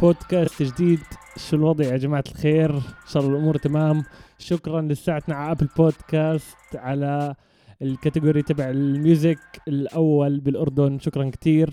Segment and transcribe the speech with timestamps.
[0.00, 1.00] بودكاست جديد.
[1.36, 4.04] شو الوضع يا جماعة الخير؟ إن شاء الله الأمور تمام.
[4.38, 7.34] شكرا لساعتنا على Apple Podcast على
[7.82, 10.98] ال category تبع ال music الأول بالأردن.
[10.98, 11.70] شكرا كتير.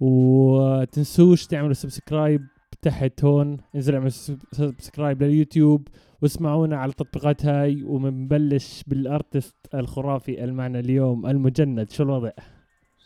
[0.00, 2.46] وتنسوش تعملوا subscribe
[2.82, 3.56] تحت هون.
[3.74, 4.10] انزلوا اعملوا
[4.52, 5.88] subscribe لليوتيوب
[6.22, 7.82] واسمعونا على التطبيقات هاي.
[7.82, 11.90] ومنبلش بال artist الخرافي اللي معنا اليوم المجند.
[11.90, 12.30] شو الوضع؟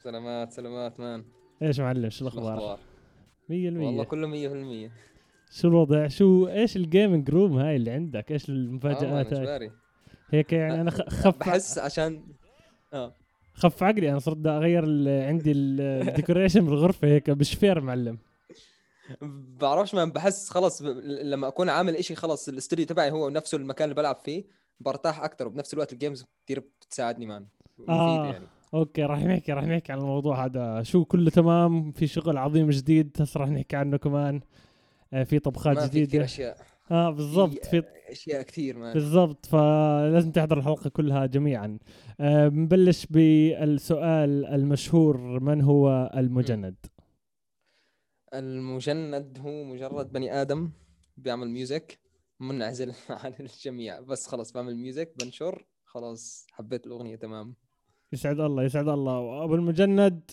[0.03, 1.25] سلامات سلامات man.
[1.63, 2.79] إيش معلم؟ شو الأخبار؟
[3.49, 4.91] 100% والله كله 100%
[5.51, 9.71] شو الوضع؟ شو إيش ال gaming room هاي اللي عندك؟ إيش المفاجآت هاي؟
[10.31, 12.23] هيك يعني أنا خف بحس عشان
[12.93, 13.15] آه
[13.55, 17.81] خف عقلي أنا صرت بدي أغير ال- عندي ال- ال decoration بالغرفة هيك مش fair
[17.81, 18.19] معلم
[19.61, 20.87] بعرفش man بحس خلص ب...
[21.05, 24.45] لما أكون عامل إشي خلص الاستوديو تبعي هو نفسه المكان اللي بلعب فيه
[24.81, 27.47] برتاح أكثر وبنفس الوقت ال games كثير بتساعدني man
[27.89, 28.27] آه.
[28.33, 30.83] يعني okay راح نحكي راح نحكي عن الموضوع هذا.
[30.83, 34.41] شو كله تمام؟ في شغل عظيم جديد هسه راح نحكي عنه كمان.
[35.13, 36.57] آه، في طبخات ما في كثير جديده أشياء.
[36.91, 37.65] آه بالضبط.
[37.67, 39.47] في أشياء كثير بالضبط.
[39.47, 41.79] فلازم تحضر الحلقة كلها جميعا.
[42.21, 46.77] آه، بنبلش بالسؤال المشهور من هو المجند؟
[48.35, 50.71] المجند هو مجرد بني آدم
[51.17, 51.99] بيعمل music
[52.41, 52.93] منعزل
[53.25, 54.01] عن الجميع.
[54.01, 57.55] بس خلص بعمل music بنشر خلاص حبيت الأغنية تمام.
[58.17, 59.19] يسعد الله يسعد الله.
[59.19, 60.31] وأبو المجند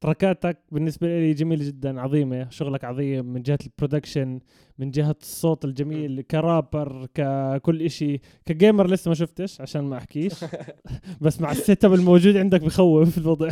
[0.00, 2.50] تركاتك بالنسبة لي جميله جدا عظيمة.
[2.50, 4.40] شغلك عظيم من جهة ال production
[4.78, 8.20] من جهة الصوت الجميل كرابر ككل إشي.
[8.46, 10.32] ك gamer لسه ما شفتش عشان ما أحكيش.
[11.20, 13.50] بس مع ال setup الموجود عندك بخوف الوضع.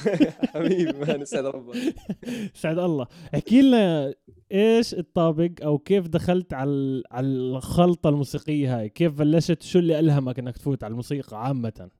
[0.54, 1.76] حبيبي man يسعد ربك.
[2.62, 3.06] سعد الله.
[3.34, 4.14] احكي لنا
[4.52, 10.38] إيش الطابق أو كيف دخلت على على الخلطة الموسيقية هاي؟ كيف بلشت؟ شو اللي ألهمك
[10.38, 11.90] إنك تفوت على الموسيقى عامة؟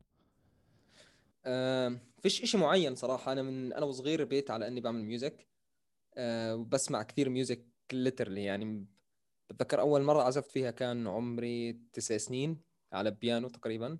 [2.22, 3.33] فيش إشي معين صراحة.
[3.33, 5.48] أنا من أنا وصغير ربيت على إني بعمل music
[6.16, 8.86] آه، وبسمع كثير music literally يعني.
[9.50, 12.60] بتذكر أول مرة عزفت فيها كان عمري تسع سنين
[12.92, 13.98] على بيانو تقريبا.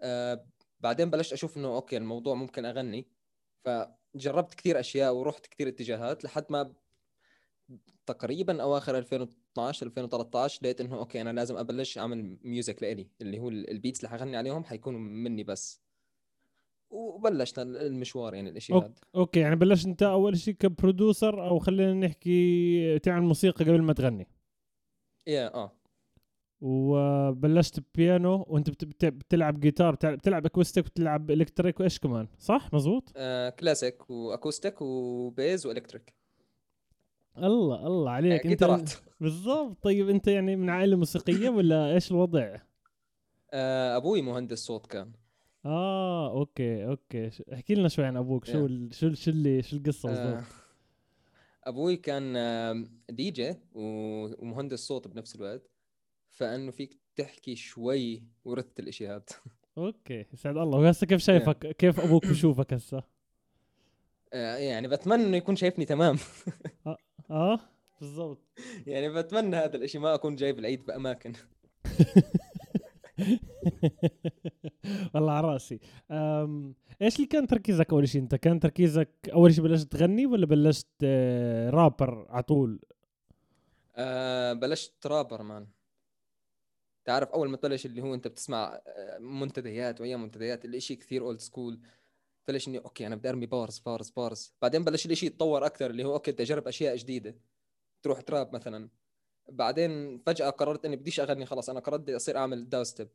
[0.00, 0.46] آه،
[0.80, 3.08] بعدين بلشت أشوف إنه okay الموضوع ممكن أغني.
[3.64, 6.74] فجربت كثير أشياء ورحت كثير اتجاهات لحد ما
[8.06, 13.48] تقريبا أواخر 2012 2013 لقيت إنه okay أنا لازم أبلش أعمل music لإلي اللي هو
[13.48, 15.89] ال beats اللي حغني عليهم حيكونوا مني بس.
[16.90, 18.92] وبلشنا المشوار يعني الإشي هذا.
[19.14, 23.92] okay يعني بلشت أنت أول شيء ك producer أو خلينا نحكي تعمل موسيقى قبل ما
[23.92, 24.26] تغني.
[25.26, 25.72] yeah آه.
[26.60, 32.68] وبلشت بيانو وأنت بت- بت- بتلعب جيتار بتلعب, بتلعب acoustic وبتلعب electric وإيش كمان؟ صح؟
[32.74, 36.14] مزبوط آه، classic و acoustic و bass و electric.
[37.38, 38.46] الله الله عليك.
[38.46, 38.88] آه، أنت
[39.20, 39.76] بالضبط.
[39.82, 42.56] طيب أنت يعني من عائلة موسيقية ولا إيش الوضع؟
[43.50, 45.12] آه، أبوي مهندس صوت كان.
[45.64, 47.30] آه okay okay.
[47.52, 48.44] احكي لنا شوي عن أبوك.
[48.44, 50.44] شو شو شو اللي شو القصة آه، بالضبط؟
[51.64, 52.32] أبوي كان
[53.10, 55.70] دي جي ومهندس صوت بنفس الوقت.
[56.30, 59.22] فإنه فيك تحكي شوي ورثت الاشي هذا
[59.78, 60.26] okay.
[60.32, 60.78] يسعد الله.
[60.78, 63.02] وهسه كيف شايفك؟ كيف أبوك بشوفك هسه؟
[64.32, 66.16] آه، يعني بتمنى إنه يكون شايفني تمام.
[67.30, 67.60] آه
[68.00, 68.38] بالضبط.
[68.86, 71.32] يعني بتمنى هذا الإشي ما أكون جايب العيد بأماكن.
[75.14, 75.80] والله على راسي.
[77.02, 80.86] إيش اللي كان تركيزك أول شيء أنت كان تركيزك أول شيء بلشت تغني ولا بلشت
[81.04, 82.80] آه، رابر على طول؟
[83.96, 85.66] آه بلشت rapper man.
[87.04, 91.40] تعرف أول ما تبلش اللي هو أنت بتسمع آه، منتديات وايام منتديات الاشي كثير old
[91.40, 91.80] school
[92.48, 96.04] بلش اني okay أنا بدي أرمي bars bars bars بعدين بلش الإشي يتطور أكثر اللي
[96.04, 97.34] هو okay بدي أجرب أشياء جديدة.
[98.02, 98.88] تروح trap مثلا.
[99.50, 103.08] بعدين فجأة قررت إني بديش أغني خلاص أنا قررت بدي أصير أعمل داو ستيب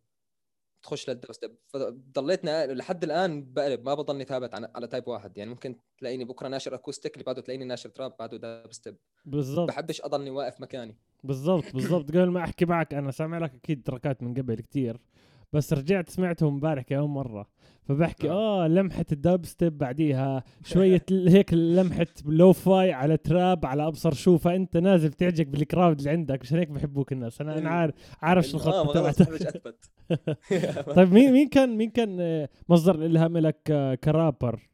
[0.84, 5.38] تخش للداو ستيب فضليتنا لحد الآن بقلب ما بضلني ثابت على, على type واحد.
[5.38, 9.68] يعني ممكن تلاقيني بكرة ناشر acoustic اللي بعده تلاقيني ناشر trap بعده داو ستيب بالضبط.
[9.68, 10.96] بحبش أضلني واقف مكاني.
[11.24, 12.10] بالضبط بالضبط.
[12.10, 15.00] قبل ما أحكي معك أنا سامع لك أكيد تركات من قبل كتير.
[15.56, 17.48] بس رجعت سمعتهم امبارح كمان مرة.
[17.84, 18.68] فبحكي آه.
[18.68, 20.44] لمحة الدب ستيب بعديها.
[20.64, 24.38] شوية هيك لمحة lo-fi على trap على أبصر شو.
[24.38, 27.42] فأنت نازل تعجق بال crowd اللي عندك مشان هيك بحبوك الناس.
[27.42, 29.76] أنا أنا عارف عارف شو الخطه خلص تبعتك
[30.96, 34.70] طيب مين مين كان مين كان آه، مصدر الالهام لك آه، كرابر؟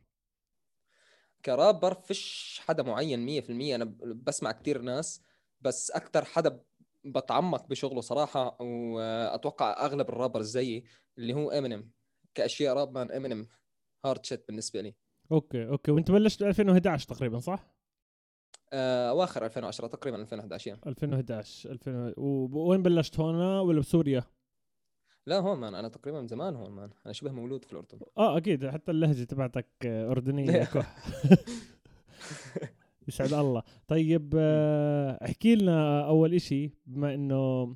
[1.45, 5.21] كرابر فيش حدا معين 100% أنا بسمع كتير ناس
[5.61, 6.59] بس أكثر حدا
[7.03, 10.83] بتعمق بشغله صراحة وأتوقع أغلب ال rappers زيي
[11.17, 11.91] اللي هو إمينيم
[12.35, 13.47] كأشياء rap man إمينيم
[14.05, 14.95] hard shit بالنسبة لي.
[15.31, 15.91] okay okay.
[15.91, 17.71] وأنت بلشت 2011 تقريبا صح؟
[18.73, 20.81] آه، اواخر 2010 تقريبا 2011 يعني.
[20.87, 24.23] 2011 2000 وين بلشت هون؟ ولا بسوريا؟
[25.27, 25.75] لا هون man.
[25.75, 26.89] أنا تقريبا من زمان هون man.
[27.05, 27.99] أنا شبه مولود في الأردن.
[28.17, 28.69] آه أكيد.
[28.69, 30.69] حتى اللهجة تبعتك آه، اردنيه.
[33.07, 33.63] يسعد الله.
[33.87, 37.75] طيب آه، احكي لنا أول إشي بما إنه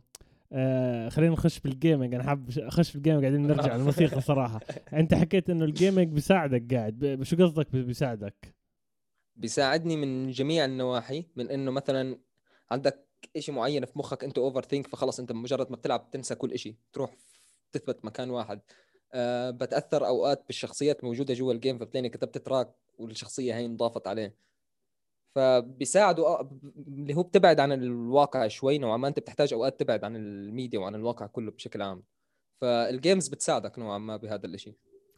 [0.52, 4.60] آه خلينا نخش بال gaming أنا حاب أخش بال gaming وبعدين نرجع للموسيقى صراحة.
[4.94, 7.20] أنت حكيت إنه ال gaming بيساعدك قاعد.
[7.24, 8.56] شو قصدك بيساعدك؟
[9.36, 11.26] بيساعدني من جميع النواحي.
[11.36, 12.20] من إنه مثلا
[12.72, 13.08] عندك
[13.38, 16.76] إشي معين في مخك أنت overthink فخلص أنت مجرد ما بتلعب بتنسى كل إشي.
[16.94, 17.16] تروح
[17.72, 18.62] تثبت مكان واحد.
[19.14, 24.36] أه بتأثر أوقات بالشخصيات موجودة جوا ال game فبتلاقيني كتبت track والشخصية هي انضافت عليه.
[25.36, 26.50] فبيساعدوا آه،
[26.88, 29.08] اللي هو بتبعد عن الواقع شوي نوعا ما.
[29.08, 32.04] أنت بتحتاج أوقات تبعد عن الميديا وعن الواقع كله بشكل عام.
[32.62, 34.74] فال games بتساعدك نوعا ما بهذا الإشي.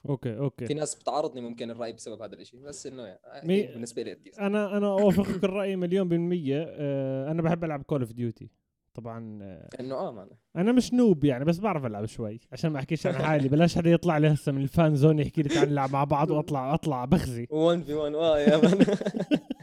[0.10, 4.02] okay في أوكي ناس بتعارضني ممكن الرأي بسبب هذا الإشي بس إنه يعني مي- بالنسبة
[4.04, 4.36] لي أكيد.
[4.40, 6.66] أنا أنا أوافقك الرأي مليون بالمية.
[6.70, 8.50] آه أنا بحب ألعب Call of Duty
[8.94, 10.72] طبعا آه إنه آه أنا.
[10.72, 13.50] مش noob يعني بس بعرف ألعب شوي عشان ما أحكيش عن حالي.
[13.50, 16.32] بلاش حدا يطلع لي هسه من ال fan zone يحكي لي تعال نلعب مع بعض
[16.32, 17.48] وأطلع أطلع بخزي.
[17.52, 18.86] 1 في 1 آه يا man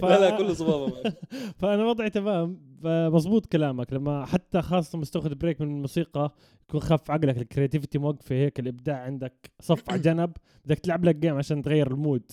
[0.00, 1.14] ف- لا لا كله صبابة
[1.58, 2.76] فأنا وضعي تمام.
[2.84, 3.92] مزبوط كلامك.
[3.92, 6.34] لما حتى خاصة بتاخد break من الموسيقى
[6.68, 7.38] يكون خف عقلك.
[7.38, 10.32] ال creativity موقفه هيك الإبداع عندك صف على جنب.
[10.64, 12.30] بدك تلعب لك game عشان تغير ال mood.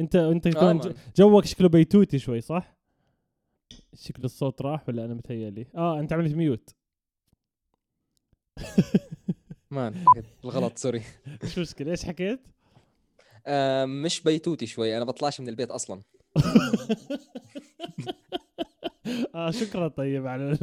[0.00, 0.94] انت أنت آه كمان man.
[1.16, 2.76] جوك شكله بيتوتي شوي صح؟
[3.94, 6.70] شكل الصوت راح ولا أنا متهيألي آه أنت عملت mute
[9.70, 10.04] man
[10.42, 11.02] بالغلط sorry
[11.44, 11.90] مش مشكلة.
[11.90, 12.40] إيش حكيت؟
[13.46, 14.96] آه مش بيتوتي شوي.
[14.96, 16.02] أنا بطلعش من البيت أصلا.
[19.34, 20.58] آه شكرا طيب على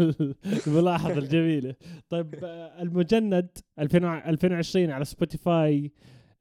[0.67, 1.75] الملاحظة الجميلة.
[2.09, 3.49] طيب آه، المجند
[3.79, 5.91] 2000 2020 على Spotify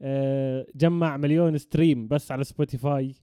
[0.02, 3.14] آه، جمع مليون stream بس على Spotify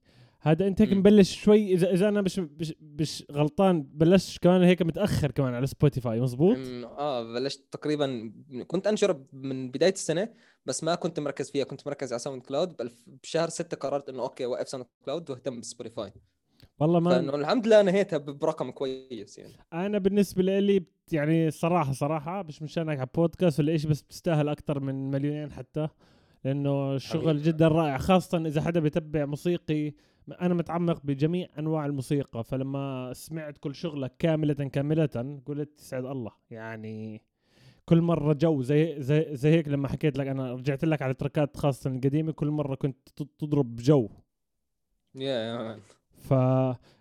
[0.47, 0.93] هذا انت هيك.
[0.93, 5.67] مبلش شوي اذا إذا أنا مش مش, مش غلطان بلشت كمان هيك متأخر كمان على
[5.67, 6.57] Spotify مزبوط
[6.97, 8.33] آه بلشت تقريبا
[8.67, 10.29] كنت أنشر من بداية السنة
[10.65, 12.75] بس ما كنت مركز فيها كنت مركز على SoundCloud
[13.23, 16.13] بشهر ستة قررت إنه okay وقف SoundCloud واهتم ب Spotify
[16.79, 22.43] والله ما فإنه الحمد لله نهيتها برقم كويس يعني أنا بالنسبة لي يعني صراحة صراحة
[22.43, 25.87] مش مشانك على بودكاست ولا شيء بس بتستاهل أكثر من مليونين حتى
[26.45, 27.41] لأنه الشغل.
[27.41, 29.93] جدا رائع خاصة إذا حدا بيتبع موسيقي
[30.31, 37.21] أنا متعمق بجميع أنواع الموسيقى فلما سمعت كل شغلك كاملة كاملة قلت يسعد الله يعني
[37.85, 41.57] كل مرة جو زي زي زي هيك لما حكيت لك أنا رجعت لك على تركات
[41.57, 43.09] خاصة القديمة كل مرة كنت
[43.39, 44.09] تضرب جو.
[45.15, 45.79] يا
[46.17, 46.33] ف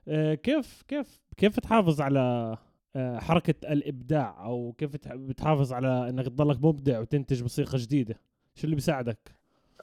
[0.08, 2.56] آه، كيف كيف كيف تحافظ على
[2.96, 8.20] آه، حركة الإبداع؟ أو كيف تح- بتحافظ على إنك تضلك مبدع وتنتج موسيقى جديدة؟
[8.54, 9.18] شو اللي بيساعدك؟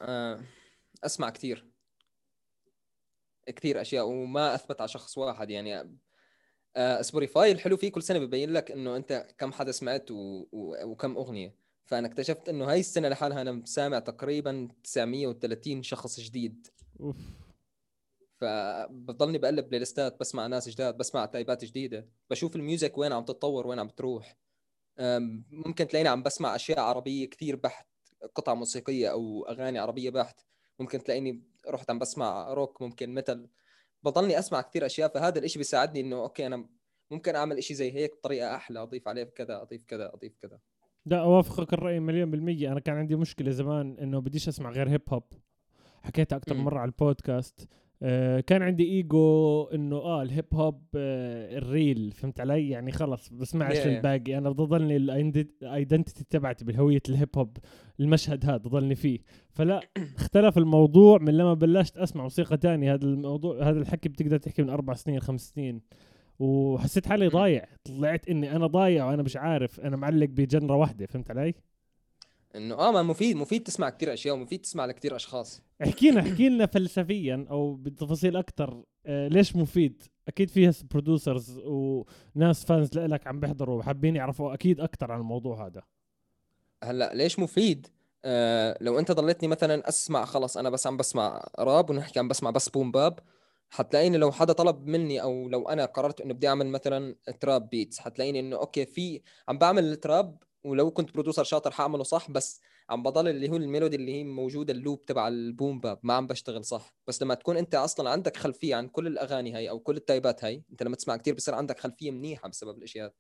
[0.01, 0.39] آه
[1.06, 1.66] أسمع كثير
[3.45, 5.98] كثير أشياء وما أثبت على شخص واحد يعني.
[6.75, 10.45] آه Spotify الحلو فيه كل سنة ببين لك إنه أنت كم حدا سمعت و...
[10.51, 10.75] و...
[10.86, 11.56] وكم أغنية.
[11.86, 16.68] فأنا اكتشفت إنه هاي السنة لحالها أنا سامع تقريبا 930 شخص جديد.
[17.00, 17.16] أوف.
[18.42, 22.07] فبضلني بقلب playlist ات بسمع ناس جداد بسمع type ات جديدة.
[22.30, 24.38] بشوف ال music وين عم تتطور وين عم بتروح.
[25.00, 27.88] أم، ممكن تلاقيني عم بسمع أشياء عربية كثير بحت
[28.36, 30.42] قطع موسيقية أو أغاني عربية بحت.
[30.80, 33.50] ممكن تلاقيني رحت عم بسمع روك ممكن metal.
[34.04, 36.70] بضلني أسمع كثير أشياء فهذا الإشي بيساعدني إنه okay أنا
[37.12, 40.60] ممكن أعمل إشي زي هيك بطريقة أحلى أضيف عليه كذا أضيف كذا أضيف كذا.
[41.06, 42.72] لا أوافقك الرأي مليون بالمية.
[42.72, 45.24] أنا كان عندي مشكلة زمان إنه بديش أسمع غير hip hop
[46.04, 46.64] حكيتها مم.
[46.64, 47.68] مرة على البودكاست.
[48.48, 53.29] كان عندي إيجو إنه آه ال hip hop آه ال real فهمت علي؟ يعني خلص
[53.29, 53.88] بسمعش Yeah, yeah.
[53.88, 54.38] الباقي.
[54.38, 57.58] أنا بضلني ال identity تبعتي بهويه ال hip hop
[58.00, 59.20] المشهد هذا بضلني فيه.
[59.51, 59.82] فلا
[60.18, 62.94] اختلف الموضوع من لما بلشت أسمع موسيقى تانية.
[62.94, 65.82] هذا الموضوع هذا الحكي بتقدر تحكي من أربع سنين خمس سنين.
[66.39, 67.65] وحسيت حالي ضايع.
[67.84, 69.79] طلعت إني أنا ضايع وأنا مش عارف.
[69.79, 71.53] أنا معلق بجنرة واحدة فهمت علي؟
[72.55, 75.62] إنه آه ما مفيد مفيد تسمع كثير أشياء ومفيد تسمع لكثير أشخاص.
[75.83, 82.65] احكي لنا احكي لنا فلسفيا أو بتفاصيل أكثر آه ليش مفيد؟ أكيد فيها برودوسرز وناس
[82.65, 85.83] فانز لك عم بيحضروا وحابين يعرفوا أكيد أكثر عن الموضوع هذا.
[86.83, 87.88] هلأ ليش مفيد؟
[88.25, 92.50] آه لو أنت ضليتني مثلا أسمع خلص أنا بس عم بسمع راب ونحكي عم بسمع
[92.50, 93.19] بس بوم باب
[93.69, 98.00] حتلاقيني لو حدا طلب مني أو لو أنا قررت إنه بدي أعمل مثلا trap beats
[98.00, 102.62] حتلاقيني إنه okay في عم بعمل ال trap ولو كنت producer شاطر حاعمله صح بس
[102.89, 106.00] عم بضل اللي هو ال melody اللي هي موجودة ال loop تبع ال boom bap
[106.03, 106.96] ما عم بشتغل صح.
[107.08, 110.36] بس لما تكون أنت أصلا عندك خلفية عن كل الأغاني هاي أو كل ال type
[110.36, 113.13] ات هاي أنت لما تسمع كتير بصير عندك خلفية منيحة بسبب الإشياء.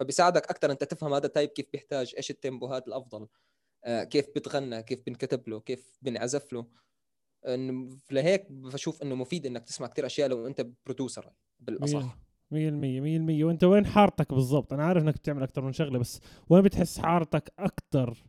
[0.00, 3.28] فبيساعدك أكثر أنت تفهم هذا ال type كيف بيحتاج إيش ال tempo هات الأفضل
[3.84, 6.66] آه، كيف بتغنى كيف بنكتب له كيف بنعزف له.
[8.10, 12.18] لهيك بشوف إنه مفيد إنك تسمع كثير أشياء لو أنت برودوسر بالأصح.
[12.50, 13.44] مية المية مية المية.
[13.44, 17.52] وانت وين حارتك بالضبط؟ أنا عارف إنك بتعمل أكثر من شغلة بس وين بتحس حارتك
[17.58, 18.24] أكثر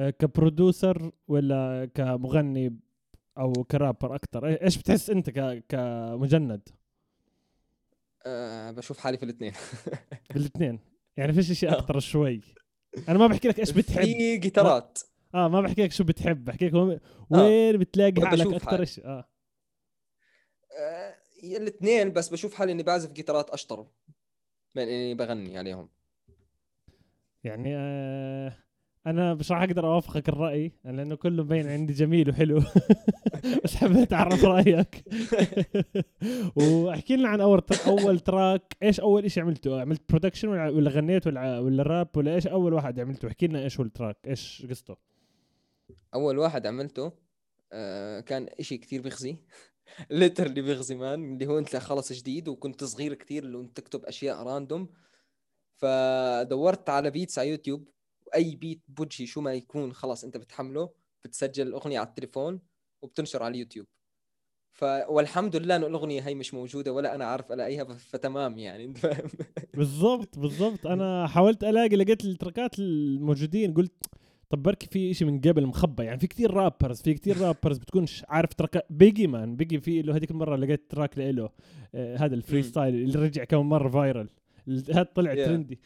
[0.00, 2.78] آه، كبرودوسر ولا كمغني
[3.38, 5.30] أو كرابر أكثر إيش بتحس أنت.
[5.68, 6.68] كمجند؟
[8.26, 9.52] أه بشوف حالي في الاثنين
[10.34, 10.78] بالاثنين
[11.16, 12.40] يعني فيش شيء أكثر شوي.
[13.08, 14.04] أنا ما بحكي لك إيش بتحب.
[14.04, 14.98] في جيتارات.
[15.34, 16.44] آه ما بحكي لك شو بتحب.
[16.44, 18.86] بحكي لك وين- وين بتلاقي حالك أكثر حالي.
[18.86, 19.28] شيء آه.
[20.78, 21.14] أه
[21.56, 23.86] الاثنين بس بشوف حالي إني بعزف جيتارات أشطر
[24.74, 25.88] من إني بغني عليهم.
[27.44, 28.66] يعني آه
[29.06, 32.62] أنا مش راح أقدر أوافقك الرأي لأنه كله مبين عندي جميل وحلو.
[33.64, 35.04] بس حبيت اعرف رأيك.
[36.56, 41.58] وأحكي لنا عن أول أول track إيش أول شيء عملته؟ عملت production ولا غنيت ولا
[41.58, 44.96] ولا راب ولا إيش أول واحد عملته؟ احكي لنا إيش هو ال track إيش قصته؟
[46.14, 47.12] أول واحد عملته
[47.72, 49.36] أه كان إشي كثير بيخزي.
[50.10, 54.42] literally بيخزي man اللي هو أنت خلص جديد وكنت صغير كثير اللي أنت تكتب أشياء
[54.42, 54.88] random
[55.76, 57.88] فدورت على beats على يوتيوب
[58.26, 60.90] وأي beat بوجهي شو ما يكون خلص أنت بتحمله
[61.24, 62.60] بتسجل الأغنية على التليفون
[63.02, 63.86] وبتنشر على اليوتيوب
[64.72, 68.84] ف والحمد لله إنه الأغنية هي مش موجودة ولا أنا عارف ألاقيها فتمام يعني.
[68.84, 69.28] انت فاهم
[69.74, 70.86] بالضبط بالضبط.
[70.86, 74.04] أنا حاولت ألاقي لقيت ال track ات الموجودين قلت
[74.50, 78.24] طب بركي في شيء من قبل مخبى يعني في كثير rappers في كثير rappers بتكونش
[78.28, 81.50] عارف track بيجي مان بيجي في له هذيك المرة لقيت track له
[81.94, 82.62] آه هذا ال free.
[82.62, 84.28] style اللي رجع كم مرة viral
[84.68, 85.36] هذا طلع Yeah.
[85.46, 85.78] trendy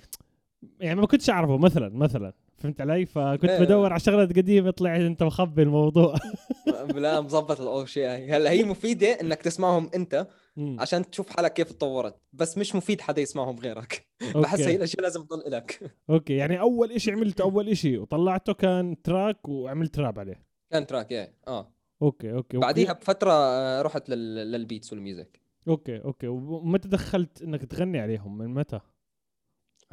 [0.80, 3.60] يعني ما كنتش أعرفه مثلا مثلا فهمت علي فكنت إيه.
[3.60, 6.14] بدور على شغلات قديمة طلع أنت مخبي الموضوع
[6.94, 10.26] لا مظبط الاشياء هلا هي مفيدة إنك تسمعهم أنت.
[10.59, 12.21] عشان تشوف حالك كيف تطورت.
[12.33, 14.07] بس مش مفيد حدا يسمعهم غيرك.
[14.42, 19.02] بحس هي الاشياء لازم تضل لك okay يعني أول إشي عملته أول إشي وطلعته كان
[19.02, 20.47] track وعملت راب عليه.
[20.71, 21.35] كان track إيه.
[21.49, 21.73] آه.
[22.02, 22.58] okay okay.
[22.59, 24.35] بعديها بفترة آه، رحت لل...
[24.52, 25.40] لل beats وال music.
[25.68, 26.26] okay okay.
[26.26, 28.80] ومتى دخلت إنك تغني عليهم؟ من متى؟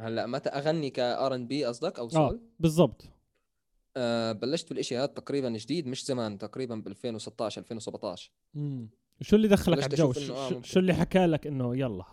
[0.00, 3.04] هلأ متى أغني ك R&B قصدك أو آه soul بالضبط.
[3.96, 9.48] آه بلشت بالإشي هذا تقريبا جديد مش زمان تقريبا ب 2016 2017 امم شو اللي
[9.48, 10.62] دخلك على الجو؟ آه شو.
[10.62, 12.04] شو اللي حكى لك إنه يلا؟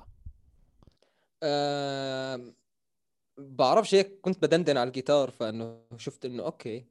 [1.43, 2.53] آه
[3.37, 6.85] بعرفش هيك كنت بدندن على الجيتار فإنه شفت إنه okay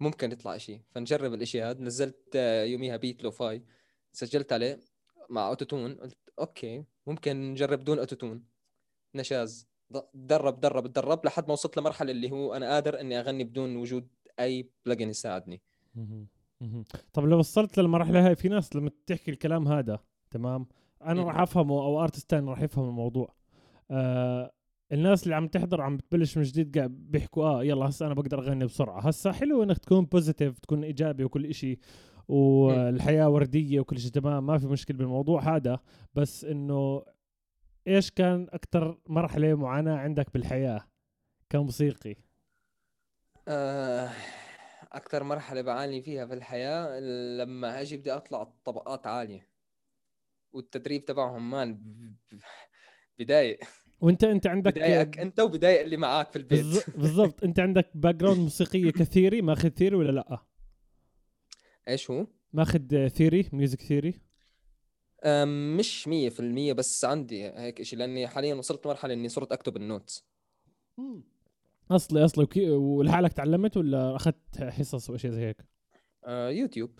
[0.00, 0.80] ممكن يطلع إشي.
[0.90, 3.62] فنجرب الإشي هذا نزلت آه، يوميها beat lo-fi
[4.12, 4.80] سجلت عليه
[5.30, 5.94] مع autotune.
[5.94, 8.44] قلت okay ممكن نجرب دون autotune.
[9.14, 9.68] نشاز.
[10.14, 14.08] درب درب درب لحد ما وصلت لمرحلة اللي هو أنا قادر إني أغني بدون وجود
[14.40, 15.62] أي plugin يساعدني.
[17.12, 19.98] طب لو وصلت للمرحله هاي في ناس لما تحكي الكلام هذا
[20.30, 20.66] تمام؟
[21.04, 21.26] أنا مم.
[21.26, 23.34] راح أفهمه أو artist تاني راح يفهم الموضوع.
[23.90, 24.52] آه
[24.92, 28.38] الناس اللي عم تحضر عم بتبلش من جديد قاعد بيحكوا آه يلا هسه أنا بقدر
[28.38, 29.00] أغني بسرعة.
[29.00, 31.78] هسه حلو إنك تكون positive تكون إيجابي وكل إشي
[32.28, 35.78] والحياة وردية وكل شيء تمام؟ ما في مشكلة بالموضوع هذا.
[36.14, 37.02] بس إنه
[37.88, 40.80] إيش كان أكثر مرحلة معاناة عندك بالحياة
[41.50, 42.16] كموسيقي؟
[43.48, 44.10] آه،
[44.96, 47.00] أكثر مرحلة بعاني فيها في الحياة
[47.38, 49.48] لما أجي بدي أطلع طبقات عالية
[50.52, 52.40] والتدريب تبعهم man ب- ب-
[53.18, 53.58] بضايق
[54.00, 56.90] وأنت أنت عندك بضايقك أنت وبضايق اللي معك في البيت.
[56.98, 57.44] بالضبط.
[57.44, 60.38] أنت عندك background موسيقية ك theory ماخذ theory ولا لأ؟
[61.88, 64.20] إيش هو؟ ماخذ theory music theory
[65.76, 69.76] مش مية في المية بس عندي هيك إشي لأني حاليا وصلت مرحلة إني صرت أكتب
[69.76, 70.26] النوتس
[71.90, 75.56] اصلي اصلي okay ولحالك تعلمت ولا أخذت حصص وأشياء زي هيك؟
[76.24, 76.90] آه يوتيوب.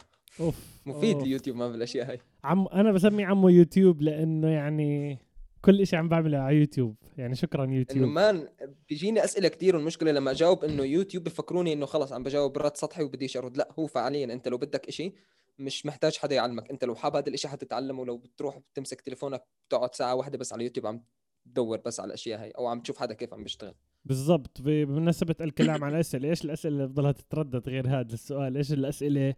[0.41, 1.25] أوف مفيد أوف.
[1.25, 2.19] اليوتيوب ما بالأشياء هاي.
[2.45, 5.19] عم أنا بسمي عمو يوتيوب لأنه يعني
[5.61, 8.49] كل إشي عم بعمله على يوتيوب يعني شكرا إنه يوتيوب مان
[8.89, 13.03] بيجيني أسئلة كثير والمشكلة لما أجاوب إنه يوتيوب بفكروني إنه خلص عم بجاوب رد سطحي
[13.03, 13.57] وبديش أرد.
[13.57, 15.13] لا هو فعليا أنت لو بدك إشي
[15.59, 16.71] مش محتاج حدا يعلمك.
[16.71, 20.65] أنت لو حاب هذا الإشي حتتعلمه لو بتروح بتمسك تليفونك بتقعد ساعة واحدة بس على
[20.65, 21.05] يوتيوب عم
[21.45, 23.75] تدور بس على الأشياء هاي أو عم تشوف حدا كيف عم بيشتغل.
[24.05, 29.35] بالضبط بمناسبة الكلام عن الأسئلة إيش الأسئلة اللي بضلها تتردد غير هذا السؤال؟ إيش الأسئلة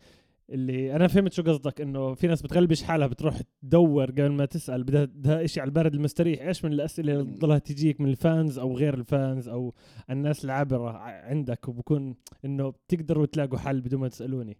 [0.50, 4.84] اللي أنا فهمت شو قصدك إنه في ناس بتغلبش حالها بتروح تدور قبل ما تسأل
[4.84, 6.42] بدها بدها إشي على البرد المستريح.
[6.42, 9.74] إيش من الأسئلة اللي بتضلها تجيك من ال fans أو غير ال fans أو
[10.10, 14.58] الناس العابرة عندك وبكون إنه بتقدروا تلاقوا حل بدون ما تسألوني؟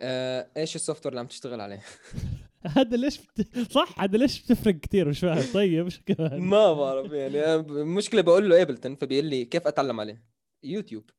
[0.00, 1.82] آه إيش ال software اللي عم تشتغل عليه؟
[2.76, 3.58] هذا ليش بت...
[3.72, 5.52] صح هذا ليش بتفرق كثير مش فاهم.
[5.54, 6.40] طيب مش كمان.
[6.40, 7.54] ما بعرف يعني.
[7.54, 10.24] المشكلة بقول له Ableton فبيقول لي كيف أتعلم عليه؟
[10.62, 11.10] يوتيوب.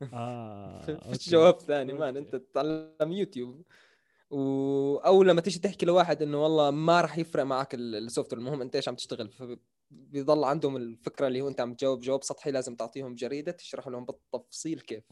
[0.12, 1.30] آه فيش.
[1.30, 2.16] جواب ثاني مان.
[2.16, 3.62] أنت تتعلم يوتيوب.
[4.30, 4.96] و...
[4.96, 8.60] أو لما تيجي تحكي لواحد إنه والله ما راح يفرق معك ال- ال software المهم
[8.60, 12.74] أنت إيش عم تشتغل؟ فبيضل عندهم الفكرة اللي هو أنت عم تجاوب جواب سطحي لازم
[12.76, 15.04] تعطيهم جريدة تشرح لهم بالتفصيل كيف.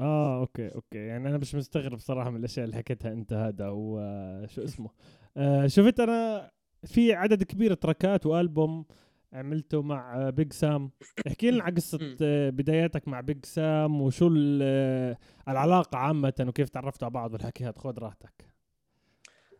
[0.00, 0.98] آه okay okay.
[0.98, 4.90] يعني أنا مش مستغرب صراحة من الأشياء اللي حكيتها أنت هذا وشو اسمه.
[5.36, 6.50] آه شفت أنا
[6.84, 8.84] في عدد كبير track ات وألبوم
[9.32, 10.90] عملته مع بيج سام
[11.26, 12.16] احكي لنا عن قصة.
[12.22, 14.30] آه، بداياتك مع بيج سام وشو
[14.62, 18.50] آه، العلاقة عامة وكيف تعرفتوا على بعض والحكي هذا خذ راحتك.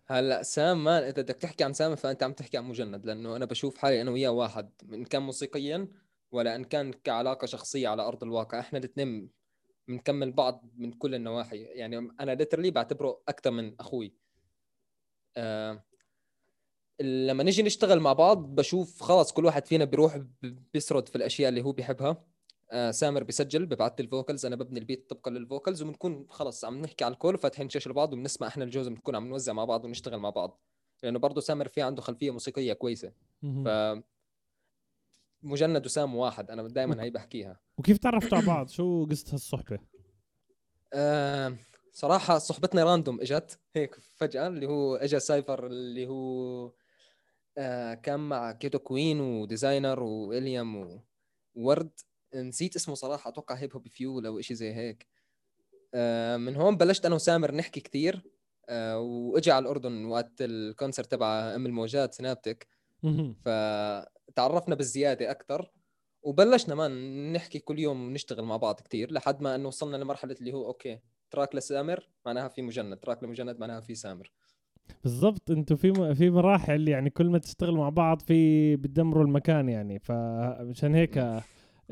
[0.06, 3.44] هلأ سام مان إذا بدك تحكي عن سام فأنت عم تحكي عن مجند لأنه أنا
[3.44, 5.88] بشوف حالي أنا وياه واحد إن كان موسيقيا
[6.32, 8.60] ولا إن كان كعلاقة شخصية على أرض الواقع.
[8.60, 9.30] إحنا الاثنين
[9.90, 11.62] بنكمل بعض من كل النواحي.
[11.62, 14.14] يعني أنا literally بعتبره أكثر من أخوي.
[15.36, 15.84] آه
[17.00, 21.62] لما نيجي نشتغل مع بعض بشوف خلاص كل واحد فينا بيروح بيسرد في الأشياء اللي
[21.62, 22.24] هو بيحبها.
[22.72, 26.26] آه سامر بيسجل ببعث لي ال vocals أنا ببني ال beat طبقا لل vocals وبنكون
[26.30, 29.52] خلص عم نحكي على ال call فاتحين شاشة لبعض وبنسمع إحنا الجوز بنكون عم نوزع
[29.52, 30.60] مع بعض ونشتغل مع بعض.
[31.02, 33.12] لأنه برضه سامر في عنده خلفية موسيقية كويسة.
[33.42, 33.68] ف
[35.42, 37.60] مجند وسام واحد أنا دائما هي بحكيها.
[37.78, 39.78] وكيف تعرفتوا على بعض؟ شو قصه هالصحبه
[40.92, 41.56] آه
[41.92, 46.72] صراحة صحبتنا راندوم إجت هيك فجأة اللي هو اجى سايفر اللي هو
[47.58, 51.00] آه كان مع كيتو كوين وديزاينر واليام
[51.54, 51.90] وورد.
[52.34, 55.06] نسيت اسمه صراحة أتوقع هيب هوب فيول أو شيء زي هيك.
[55.94, 58.22] آه من هون بلشت أنا وسامر نحكي كثير
[58.68, 62.68] آه واجى على الأردن وقت الكونسرت تبع أم الموجات سنابتك.
[63.44, 65.70] فتعرفنا بالزيادة أكثر
[66.22, 66.88] وبلشنا ما
[67.32, 70.98] نحكي كل يوم نشتغل مع بعض كثير لحد ما إنه وصلنا لمرحلة اللي هو okay
[71.30, 74.32] track لسامر معناها في مجند track لمجند معناها في سامر.
[75.02, 79.98] بالضبط أنتم في في مراحل يعني كل ما تشتغلوا مع بعض في بتدمروا المكان يعني
[79.98, 81.42] فمشان هيك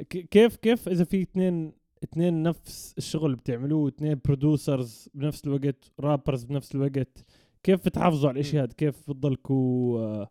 [0.08, 1.72] كيف كيف إذا في اثنين
[2.04, 7.24] اثنين نفس الشغل بتعملوه اثنين producers بنفس الوقت rappers بنفس الوقت
[7.62, 10.30] كيف بتحافظوا على الاشي هذا كيف بتضلكوا آه،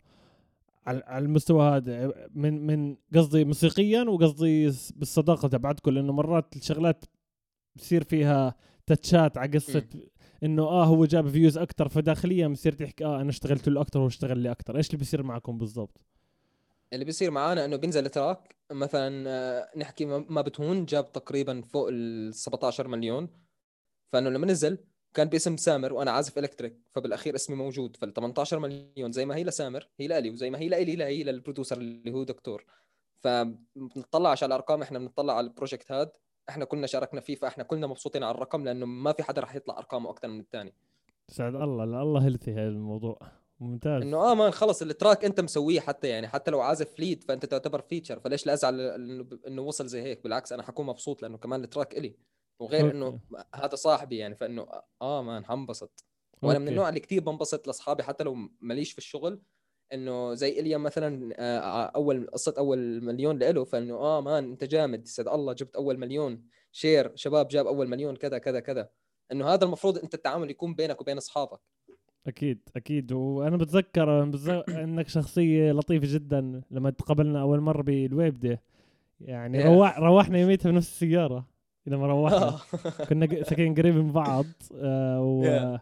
[0.88, 2.14] على المستوى هذا.
[2.36, 4.66] من من قصدي موسيقيا وقصدي
[4.96, 7.06] بالصداقة تبعتكم لأنه مرات الشغلات
[7.76, 9.86] بصير فيها touch ات على قصة
[10.44, 14.08] إنه آه هو جاب views أكثر فداخليا بصير تحكي آه أنا اشتغلت له أكثر وهو
[14.08, 16.02] اشتغل لي أكثر إيش اللي بيصير معكم بالضبط؟
[16.94, 22.36] اللي بيصير معانا إنه بينزل track مثلا آه، نحكي ما بتهون جاب تقريبا فوق ال
[22.36, 23.30] 17 مليون.
[24.14, 24.78] فإنه لما نزل
[25.14, 27.98] كان باسم سامر وأنا عازف electric فبالأخير اسمي موجود.
[27.98, 31.35] فال 18 مليون زي ما هي لسامر هي لألي وزي ما هي لألي هي لل
[31.35, 32.66] producer اللي هو دكتور.
[33.16, 36.12] فبنطلعش على الأرقام إحنا بنطلع على ال project هذا
[36.50, 39.78] إحنا كلنا شاركنا فيه فإحنا كلنا مبسوطين على الرقم لأنه ما في حدا راح يطلع
[39.78, 40.74] أرقامه أكثر من الثاني
[41.28, 43.20] سعد الله الله healthy هذا الموضوع.
[43.60, 44.02] ممتاز.
[44.02, 47.46] إنه آه man خلص ال track أنت مسويه حتى يعني حتى لو عازف lead فأنت
[47.46, 48.82] تعتبر feature فليش لا أزعل
[49.48, 52.16] إنه وصل زي هيك؟ بالعكس أنا حكون مبسوط لأنه كمان ال track إلي.
[52.60, 53.20] وغير إنه
[53.56, 54.68] هذا صاحبي يعني فإنه
[55.02, 56.06] آه man حنبسط
[56.42, 59.42] وأنا من النوع اللي كثير بنبسط لأصحابي حتى لو ماليش في الشغل.
[59.94, 65.06] إنه زي اليوم مثلا آه أول قصة أول مليون له فإنه آه man أنت جامد
[65.06, 66.44] يسعد الله جبت أول مليون.
[66.72, 68.90] share شباب جاب أول مليون كذا كذا كذا.
[69.32, 71.60] إنه هذا المفروض أنت التعامل يكون بينك وبين أصحابك.
[72.28, 73.12] أكيد أكيد.
[73.12, 74.24] وأنا بتذكر
[74.70, 78.58] إنك شخصية لطيفة جدا لما تقابلنا أول مرة بالويب دي.
[79.22, 81.57] يعني روح روحنا يوميتها بنفس السيارة.
[81.88, 82.58] لما روحنا.
[83.10, 84.46] كنا ساكنين قريب من بعض
[84.82, 85.78] آه و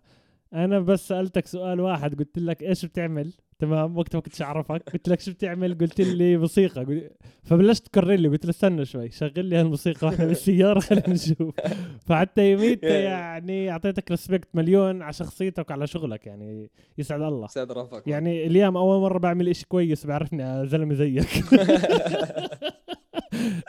[0.54, 4.90] أنا بس سألتك سؤال واحد قلت لك إيش بتعمل؟ تمام وقت ما كنتش أعرفك.
[4.94, 7.10] قلت لك شو بتعمل؟ قلت لي موسيقى.
[7.44, 11.56] فبلشت تكرر لي قلت له استنى شوي شغل لي هالموسيقى وإحنا بالسيارة خلينا نشوف.
[12.08, 17.46] فحتى يميت يعني أعطيتك ريسبكت مليون على شخصيتك وعلى شغلك يعني يسعد الله.
[17.46, 21.28] يسعد رفقك يعني اليوم أول مرة بعمل إشي كويس بعرفني زلمة زيك.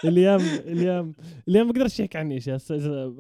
[0.05, 1.13] اليوم اليوم
[1.49, 2.57] اليوم ما بقدرش احكي عني شيء.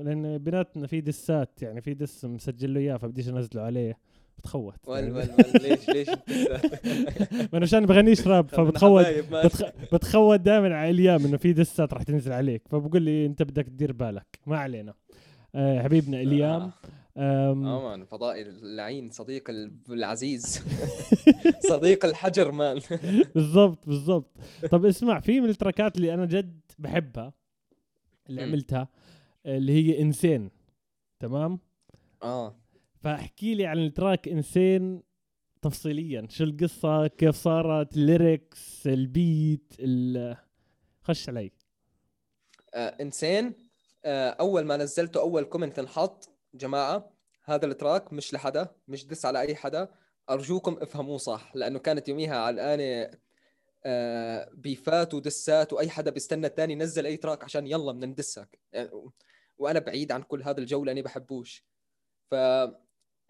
[0.02, 3.98] لأن بيناتنا في دسات يعني في دس مسجل له إياه فبديش أنزله عليه.
[4.38, 4.74] بتخوت.
[4.86, 5.12] ول يعني.
[5.12, 5.18] ول.
[5.18, 6.08] ول ليش ليش
[7.52, 9.06] ما أنا عشان بغنيش راب فبتخوت.
[9.92, 12.62] بتخوت دائما على اليام إنه في دسات راح تنزل عليك.
[12.70, 14.38] فبقول لي أنت بدك تدير بالك.
[14.46, 14.94] ما علينا.
[15.54, 16.70] آه حبيبنا اليام
[17.16, 19.50] آه مان فضائي اللعين صديق
[19.90, 20.62] العزيز.
[21.70, 22.80] صديق الحجر مان
[23.34, 24.36] بالضبط بالضبط.
[24.70, 27.32] طب اسمع في من التراكات اللي أنا جد بحبها
[28.28, 28.88] اللي عملتها
[29.46, 30.50] اللي هي insane
[31.18, 31.58] تمام؟
[32.22, 32.56] آه.
[33.00, 35.02] فاحكي لي عن ال track insane
[35.62, 36.26] تفصيليا.
[36.30, 39.72] شو القصة؟ كيف صارت؟ ال lyrics ال beat
[41.02, 41.52] خش علي.
[42.74, 43.52] آه insane
[44.04, 47.10] آه أول ما نزلته أول comment انحط جماعة
[47.44, 49.88] هذا ال track مش لحدا مش diss على أي حدا.
[50.30, 53.10] أرجوكم افهموه صح لأنه كانت يوميها علقانه
[53.86, 57.92] آه beef ات و diss ات وأي حدا بيستنى الثاني ينزل أي track عشان يلا
[57.92, 58.58] بدنا ن diss ك.
[58.72, 58.90] يعني
[59.58, 61.64] وأنا بعيد عن كل هذا الجو لأني بحبوش.
[62.30, 62.34] ف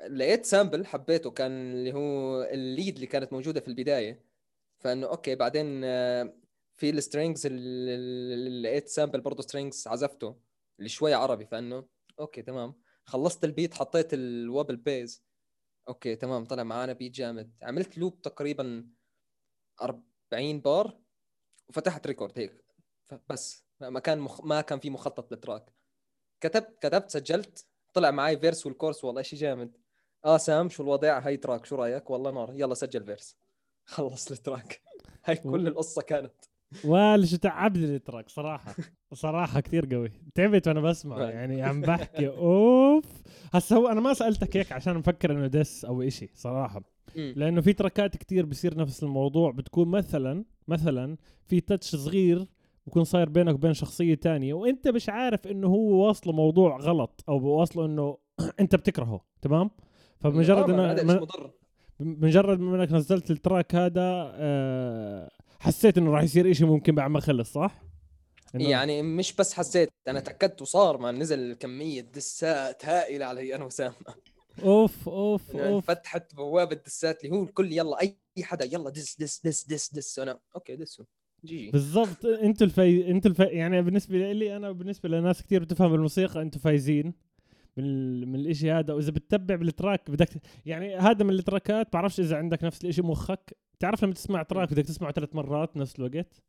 [0.09, 4.25] لقيت sample حبيته كان اللي هو ال lead اللي كانت موجودة في البداية.
[4.79, 6.35] فإنه okay بعدين آه،
[6.77, 10.37] في ال strings اللي لقيت sample برضه strings عزفته
[10.79, 11.47] اللي شوي عربي.
[11.47, 11.89] فإنه
[12.21, 12.75] okay تمام.
[13.07, 15.25] خلصت ال beat حطيت ال wobble bass
[15.89, 17.53] okay تمام طلع معانا beat جامد.
[17.63, 18.89] عملت loop تقريبا
[19.83, 20.99] 40 بار
[21.69, 22.65] وفتحت record هيك.
[23.29, 24.45] بس ما كان مخ...
[24.45, 25.73] ما كان في مخطط لل track.
[26.41, 27.67] كتبت كتبت سجلت.
[27.95, 29.77] طلع معي verse وال chorus والله شيء جامد.
[30.25, 32.53] آه سام شو الوضع؟ هاي track شو رأيك؟ والله نار.
[32.55, 33.37] يلا سجل verse
[33.85, 34.83] خلص ال track.
[35.25, 36.45] هاي كل القصة كانت.
[36.85, 38.75] والش تعبني ال track صراحة.
[39.13, 40.11] صراحة كثير قوي.
[40.35, 41.21] تعبت وأنا بسمع Right.
[41.35, 42.29] يعني عم بحكي.
[42.29, 43.05] أوف.
[43.55, 46.83] هسا هو أنا ما سألتك هيك عشان مفكر إنه دس أو إشي صراحة.
[47.17, 49.51] لأنه في تراكات كتير بصير نفس الموضوع.
[49.51, 52.47] بتكون مثلا مثلا في تاتش صغير
[52.87, 57.45] بكون صاير بينك وبين شخصية تانية وأنت مش عارف إنه هو واصله موضوع غلط أو
[57.47, 58.19] واصله إنه
[58.61, 59.21] أنت بتكرهه.
[59.43, 59.71] تمام؟
[60.21, 61.27] فبمجرد آه، إنه
[62.01, 65.31] بمجرد ما إنك نزلت التراك هذا آه،
[65.67, 67.83] حسيت إنه راح يصير إشي ممكن بعد ما خلص صح؟
[68.57, 73.65] إنه- يعني مش بس حسيت أنا تأكدت وصار ما نزل كميه دسات هائلة علي أنا
[73.65, 73.93] وسام.
[74.63, 75.87] أوف أوف يعني أوف.
[75.87, 80.19] فتحت بوابه دسات اللي هو الكل يلا أي حدا يلا diss diss diss diss diss.
[80.19, 81.05] أنا okay دسوا.
[81.45, 82.25] جي بالضبط.
[82.27, 83.43] إنتوا الفي إنتوا الفي...
[83.45, 87.15] يعني بالنسبة لي أنا بالنسبة لناس كثير بتفهم الموسيقى أنتوا فايزين.
[87.77, 88.29] من.
[88.29, 90.29] من الإشي هذا وإذا بتتبع بال track بدك
[90.67, 94.85] يعني هذا من التراكات بعرفش إذا عندك نفس الإشي مخك تعرف لما تسمع تراك بدك
[94.85, 96.43] تسمعه ثلاث مرات نفس الوقت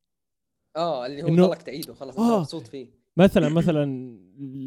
[0.78, 2.36] آه اللي هو ضلك تعيده خلص آه.
[2.36, 2.40] آه.
[2.40, 2.88] مبسوط فيه
[3.18, 4.18] مثلا مثلا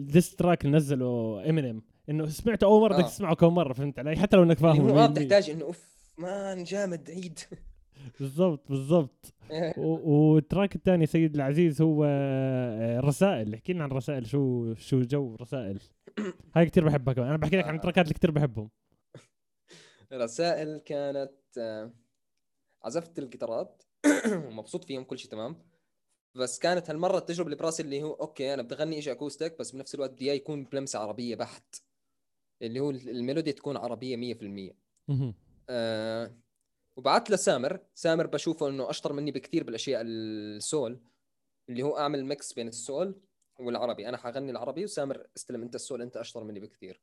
[0.06, 3.08] diss track اللي نزله امينيم إنه سمعته أول مرة بدك آه.
[3.08, 4.68] تسمعه كم مرة فهمت علي حتى لو إنك هو
[4.98, 5.10] آه 100%.
[5.10, 5.84] بتحتاج إنه أوف
[6.18, 7.38] man جامد عيد
[8.20, 9.34] بالضبط بالضبط
[9.78, 15.02] و- وال track الثاني سيد العزيز هو آه، رسائل احكي لنا عن رسائل شو شو
[15.02, 15.78] جو رسائل
[16.56, 17.28] هاي كتير بحبها كمان.
[17.28, 17.76] أنا بحكي لك عن آه.
[17.76, 18.70] التراكات اللي كتير بحبهم.
[20.12, 21.92] رسائل كانت آه،
[22.84, 23.82] عزفت الجيتارات
[24.46, 25.70] ومبسوط فيهم كل شيء تمام.
[26.36, 29.70] بس كانت هالمرة التجربه اللي براسي اللي هو okay أنا بدي اغني شيء acoustic بس
[29.70, 31.76] بنفس الوقت بدي يكون بلمسة عربية بحت.
[32.62, 34.74] اللي هو ال melody تكون عربية 100%
[35.08, 35.34] مهم.
[35.68, 36.36] آه
[36.96, 38.26] وبعت لسامر سامر.
[38.26, 41.00] بشوفه إنه أشطر مني بكثير بالأشياء ال soul
[41.68, 43.20] اللي هو أعمل mix بين ال soul
[43.60, 44.08] والعربي.
[44.08, 47.00] أنا حغني العربي وسامر استلم أنت ال soul أنت أشطر مني بكثير.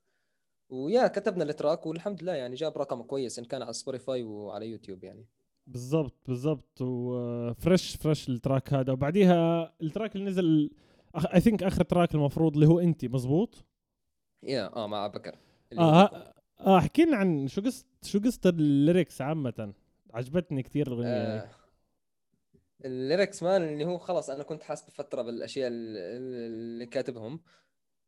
[0.69, 4.23] و yeah كتبنا ال track والحمد لله يعني جاب رقم كويس إن كان على سبوتيفاي
[4.23, 5.25] وعلى يوتيوب يعني.
[5.67, 6.81] بالضبط بالضبط.
[6.81, 8.93] و fresh fresh ال track هذا.
[8.93, 10.69] وبعديها ال track اللي نزل
[11.33, 13.65] I think آخر track المفروض اللي هو انت مزبوط؟
[14.43, 15.35] yeah آه مع بكر.
[15.79, 19.73] آه آه احكي لنا عن شو قصة شو قصة ال lyrics عامة؟
[20.13, 21.07] عجبتني كثير الأغنية.
[21.09, 21.49] آه
[22.85, 27.39] ال lyrics man اللي هو خلص أنا كنت حاسس بفترة بالأشياء ال- اللي كاتبهم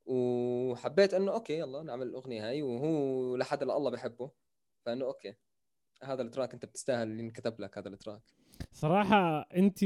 [0.05, 4.31] وحبيت إنه okay يلا نعمل الأغنية هاي وهو لحد اللي الله بحبه
[4.85, 5.33] فإنه أوكي.
[6.03, 8.21] هذا ال track أنت بتستاهل اللي انكتب لك هذا ال track.
[8.73, 9.79] صراحة انت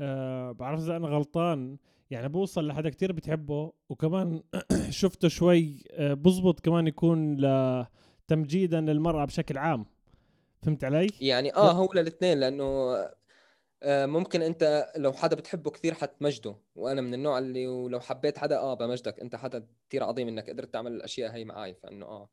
[0.00, 1.76] آه بعرف إذا أنا غلطان
[2.10, 4.42] يعني بوصل لحدا كتير بتحبه وكمان
[4.90, 7.36] شفته شوي آه بزبط كمان يكون
[8.28, 9.86] تمجيدا للمرأة بشكل عام.
[10.62, 12.94] فهمت علي؟ يعني آه هو للاثنين لأنه
[13.84, 16.56] ممكن انت لو حدا بتحبه كثير حتمجده.
[16.74, 19.20] وأنا من النوع اللي ولو حبيت حدا آه بمجدك.
[19.20, 22.30] انت حدا كثير عظيم انك قدرت تعمل الأشياء هي معي فإنه آه.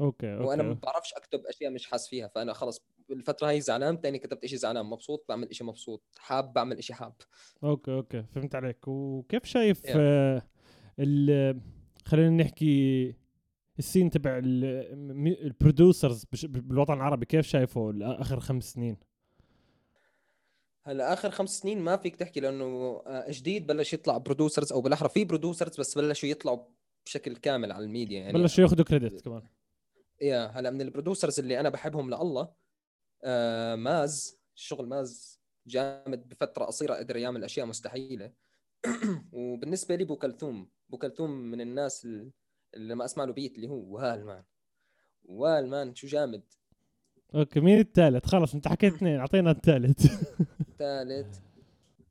[0.00, 2.28] okay وأنا ما أوكي بعرفش أكتب أشياء مش حاس فيها.
[2.28, 6.02] فأنا خلص بالفترة هاي زعلان تاني كتبت إشي زعلان مبسوط بعمل إشي مبسوط.
[6.18, 7.14] حاب بعمل إشي حاب.
[7.64, 8.88] okay okay فهمت عليك.
[8.88, 9.90] وكيف شايف Yeah.
[9.96, 10.42] آه
[10.98, 11.60] ال
[12.04, 13.14] خلينا نحكي
[13.78, 18.96] ال scene تبع ال producers بالوطن العربي كيف شايفه آخر خمس سنين؟
[20.86, 22.64] هلا آخر خمس سنين ما فيك تحكي لأنه
[23.06, 25.08] آه، جديد بلش يطلع producers أو بالأحرى.
[25.08, 26.58] في producers بس بلشوا يطلعوا
[27.06, 28.32] بشكل كامل على الميديا يعني.
[28.32, 29.42] بلشوا ياخذوا credit كمان.
[30.22, 32.48] yeah هلا من ال producers اللي أنا بحبهم لله
[33.24, 38.32] آه ماز شغل ماز جامد بفترة قصيرة قدر يعمل أشياء مستحيلة.
[39.32, 42.30] وبالنسبة لي بو كلثوم بو كلثوم من الناس ال-
[42.74, 44.44] اللي لما أسمع له beat اللي هو وهال man.
[45.24, 46.42] وهال man شو جامد.
[47.34, 50.06] okay مين الثالث خلص أنت حكيت اثنين أعطينا الثالث
[50.78, 51.38] ثالث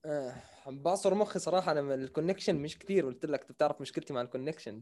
[0.06, 0.36] آه
[0.68, 4.27] بعصر مخي صراحة أنا من ال connection مش كثير قلت لك بتعرف مشكلتي مع ال
[4.27, 4.82] connection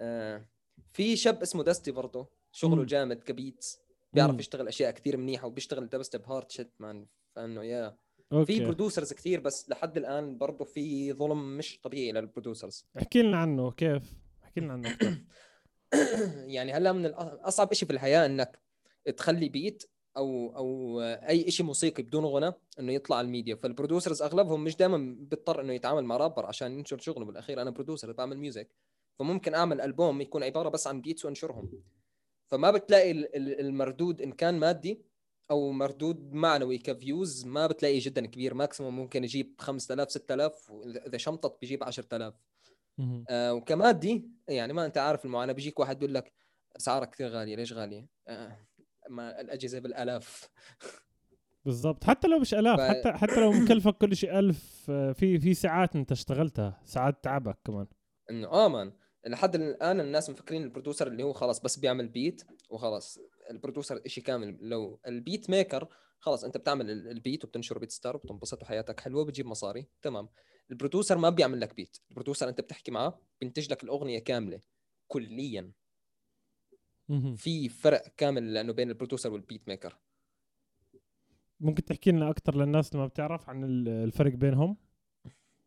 [0.00, 0.46] آه
[0.92, 2.86] في شاب اسمه داستي برضه شغله مم.
[2.86, 3.78] جامد ك beats
[4.12, 4.38] بيعرف مم.
[4.38, 7.06] يشتغل أشياء كثير منيحة وبيشتغل dubstep hard shit man
[7.36, 7.96] فأنه yeah.
[8.44, 13.38] في producers كثير بس لحد الآن برضه في ظلم مش طبيعي لل producers احكي لنا
[13.38, 14.96] عنه كيف؟ احكي لنا عنه
[16.56, 18.60] يعني هلا من أصعب شيء في الحياة إنك
[19.16, 19.84] تخلي beat
[20.16, 23.54] أو أو أي شيء موسيقي بدون غنى إنه يطلع على الميديا.
[23.54, 27.62] فال producers أغلبهم مش دائما بيضطر إنه يتعامل مع رابر عشان ينشر شغله بالأخير.
[27.62, 28.70] أنا producer بعمل music
[29.18, 31.82] فممكن أعمل ألبوم يكون عبارة بس عن beats وأنشرهم.
[32.50, 35.02] فما بتلاقي ال- ال- المردود إن كان مادي
[35.50, 38.54] أو مردود معنوي ك views ما بتلاقي جدا كبير.
[38.54, 42.34] maximum ممكن يجيب 5000 6000 وإذا شمطت بيجيب 10000
[42.98, 43.24] مهم.
[43.28, 45.52] آه وكمادي يعني ما أنت عارف المعاناة.
[45.52, 46.32] بيجيك واحد بيقول لك
[46.76, 48.66] اسعارها كثير غاليه ليش غاليه؟ آه.
[49.08, 50.48] ما الأجهزة بالآلاف.
[51.64, 52.04] بالضبط.
[52.04, 55.54] حتى لو مش آلاف ف- حتى حتى لو مكلفك كل شيء ألف آه، في في
[55.54, 57.86] ساعات أنت اشتغلتها ساعات تعبك كمان.
[58.30, 58.92] انه آه man
[59.26, 63.18] لحد الآن الناس مفكرين ال producer اللي هو خلاص بس بيعمل beat وخلاص.
[63.50, 64.58] ال producer شيء كامل.
[64.60, 69.46] لو ال beat maker خلاص أنت بتعمل ال beat وبتنشره BeatStars وبتنبسط وحياتك حلوة وبتجيب
[69.46, 69.86] مصاري.
[70.02, 70.28] تمام.
[70.70, 74.60] ال producer ما بيعمل لك beat ال producer أنت بتحكي معاه بينتج لك الأغنية كاملة.
[75.08, 75.72] كليا.
[77.36, 79.98] في فرق كامل لأنه بين ال producer وال beat maker.
[81.60, 84.76] ممكن تحكي لنا أكثر للناس اللي ما بتعرف عن ال- الفرق بينهم؟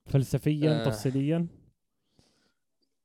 [0.06, 0.86] فلسفيا آه.
[0.86, 1.48] تفصيليا؟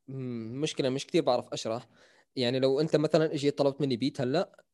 [0.09, 1.89] مم، مشكلة مش كثير بعرف أشرح.
[2.37, 4.65] يعني لو أنت مثلا اجيت طلبت مني beat هلأ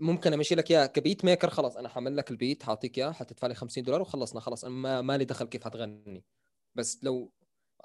[0.00, 3.12] ممكن أمشي لك إياه ك beat maker خلص أنا حامل لك ال beat حاعطيك إياه
[3.12, 6.24] حتدفع لي 50 دولار وخلصنا خلص أنا ما مالي دخل كيف حتغني.
[6.74, 7.32] بس لو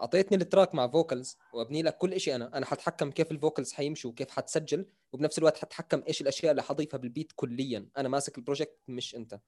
[0.01, 2.57] أعطيتني ال track مع vocals وأبني لك كل شيء أنا.
[2.57, 6.97] أنا حتحكم كيف ال vocals حيمشوا وكيف حتسجل وبنفس الوقت حتحكم إيش الأشياء اللي حضيفها
[6.97, 7.87] بال beat كليا.
[7.97, 9.39] أنا ماسك ال project مش أنت.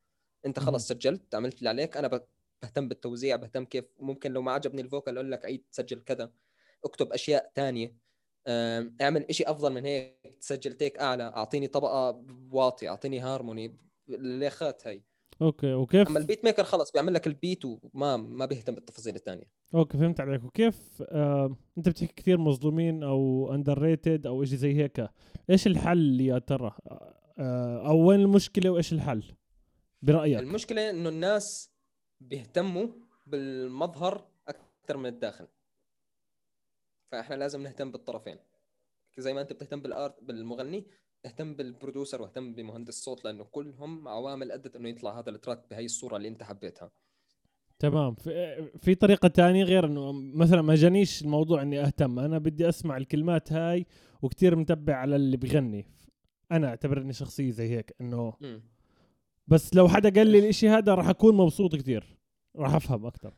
[0.45, 1.97] أنت خلص سجلت عملت اللي عليك.
[1.97, 2.27] أنا
[2.61, 6.31] بهتم بالتوزيع بهتم كيف ممكن لو ما عجبني ال vocal أقول لك عيد سجل كذا.
[6.85, 7.95] أكتب أشياء تانية.
[8.47, 10.37] أم، أعمل إشي أفضل من هيك.
[10.39, 11.23] تسجل take أعلى.
[11.23, 13.77] أعطيني طبقة واطي أعطيني هارموني
[14.09, 15.03] الليخات هاي.
[15.41, 19.15] okay وكيف؟ أما ال beat maker خلص بيعمل لك ال beat وما ما بيهتم بالتفاصيل
[19.15, 20.43] الثانية okay فهمت عليك.
[20.43, 25.09] وكيف آه أنت بتحكي كثير مظلومين أو underrated أو شيء زي هيك.
[25.49, 26.77] إيش الحل يا ترى؟
[27.39, 29.23] آه أو وين المشكلة وإيش الحل؟
[30.01, 30.39] برأيك.
[30.39, 31.71] المشكلة إنه الناس
[32.19, 32.87] بيهتموا
[33.25, 35.47] بالمظهر أكثر من الداخل.
[37.11, 38.37] فإحنا لازم نهتم بالطرفين.
[39.17, 40.87] زي ما أنت بتهتم بال art بالمغني
[41.25, 46.17] اهتم بالبرودوسر واهتم بمهندس الصوت لأنه كلهم عوامل أدت إنه يطلع هذا التراك بهي الصورة
[46.17, 46.91] اللي أنت حبيتها.
[47.79, 48.15] تمام.
[48.15, 52.19] في, في طريقة تانية غير إنه مثلا ما جانيش الموضوع إني أهتم.
[52.19, 53.85] أنا بدي أسمع الكلمات هاي
[54.21, 55.85] وكتير متبع على اللي بغني.
[56.51, 58.33] أنا اعتبرني شخصية زي هيك إنه.
[59.47, 62.17] بس لو حدا قال لي الإشي هذا راح أكون مبسوط كتير.
[62.55, 63.33] راح أفهم أكثر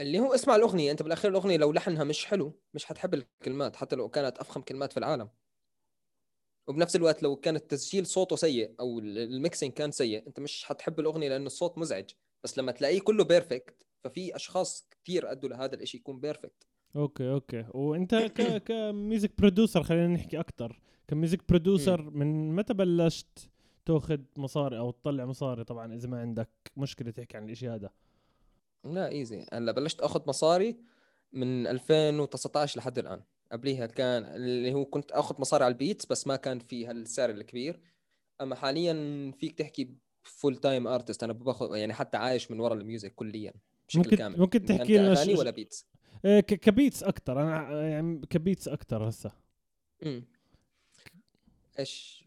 [0.00, 0.90] اللي هو اسمع الأغنية.
[0.90, 4.92] أنت بالأخير الأغنية لو لحنها مش حلو مش حتحب الكلمات حتى لو كانت أفخم كلمات
[4.92, 5.28] في العالم.
[6.68, 10.64] وبنفس الوقت لو كان التسجيل صوته سيء أو ال- ال mixing كان سيء أنت مش
[10.64, 12.10] حتحب الأغنية لأنه الصوت مزعج.
[12.44, 17.64] بس لما تلاقيه كله perfect ففي أشخاص كثير أدوا لهذا الإشي يكون بيرفكت أوكي أوكي.
[17.74, 23.50] وأنت ك ك music producer خلينا نحكي أكثر ك music producer من متى بلشت
[23.86, 27.90] تأخذ مصاري أو تطلع مصاري؟ طبعا إذا ما عندك مشكلة تحكي عن الإشي هذا.
[28.84, 30.76] لا easy هلأ بلشت أخذ مصاري
[31.32, 33.22] من 2019 لحد الآن.
[33.52, 37.30] قبليها كان اللي هو كنت أخذ مصاري على ال beats بس ما كان في هالسعر
[37.30, 37.80] الكبير.
[38.40, 38.94] أما حاليا
[39.38, 39.94] فيك تحكي
[40.28, 43.52] full time artist أنا باخذ يعني حتى عايش من وراء ال music كليا
[43.88, 44.38] بشكل ممكن كامل.
[44.40, 45.86] ممكن كان تحكي لنا كأغاني ش- ولا beats
[46.24, 49.32] إيه، ك beats أكثر أنا يعني ك beats أكثر هسه.
[50.06, 50.24] امم
[51.78, 52.24] إيش؟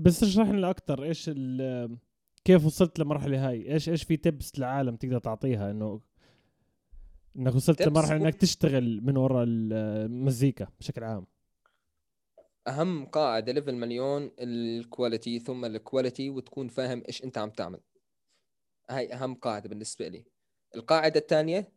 [0.00, 1.96] بس اشرح لنا أكثر إيش ال-
[2.44, 6.00] كيف وصلت للمرحله هاي؟ إيش إيش في tips للعالم تقدر تعطيها إنه
[7.36, 11.26] إنك وصلت لمرحلة إنك تشتغل من وراء المزيكا بشكل عام؟
[12.68, 17.80] أهم قاعدة level مليون ال quality ثم ال quality وتكون فاهم إيش أنت عم تعمل.
[18.90, 20.24] هاي أهم قاعدة بالنسبة لي.
[20.74, 21.72] القاعدة الثانية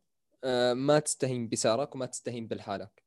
[0.74, 3.04] ما تستهين بسعرك وما تستهين بالحالك.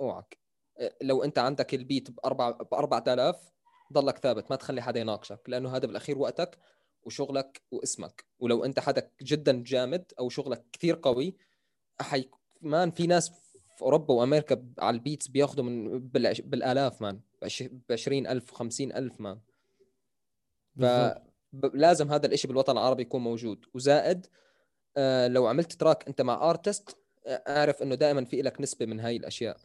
[0.00, 0.38] أوعك.
[0.78, 3.52] آه، لو أنت عندك ال beat بأربع ب 4000
[3.92, 6.58] ضلك ثابت ما تخلي حدا يناقشك لأنه هذا بالأخير وقتك
[7.02, 8.24] وشغلك واسمك.
[8.38, 11.36] ولو أنت حدا جدا جامد أو شغلك كثير قوي
[12.00, 13.30] hey man في ناس
[13.76, 15.98] في أوروبا وأمريكا على ال beats بياخذوا من.
[16.08, 17.20] بالآلاف man
[17.60, 19.40] ب 20000 و50000 man.
[21.62, 24.26] فلازم هذا الإشي بالوطن العربي يكون موجود وزائد
[24.96, 29.16] آه لو عملت track أنت مع artist أعرف إنه دائما في لك نسبة من هاي
[29.16, 29.56] الأشياء.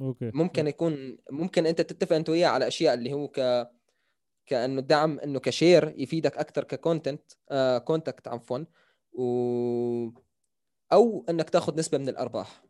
[0.00, 3.68] okay ممكن يكون ممكن أنت تتفق أنت وياه على أشياء اللي هو ك
[4.46, 8.58] كأنه دعم إنه ك share يفيدك أكثر ك content آه contact عفوا
[9.12, 9.24] و
[10.92, 12.64] أو إنك تاخذ نسبة من الأرباح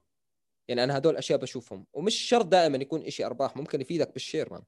[0.70, 1.87] يعني أنا هدول أشياء بشوفهم.
[1.92, 4.62] ومش شرط دائما يكون إشي أرباح ممكن يفيدك بال share man.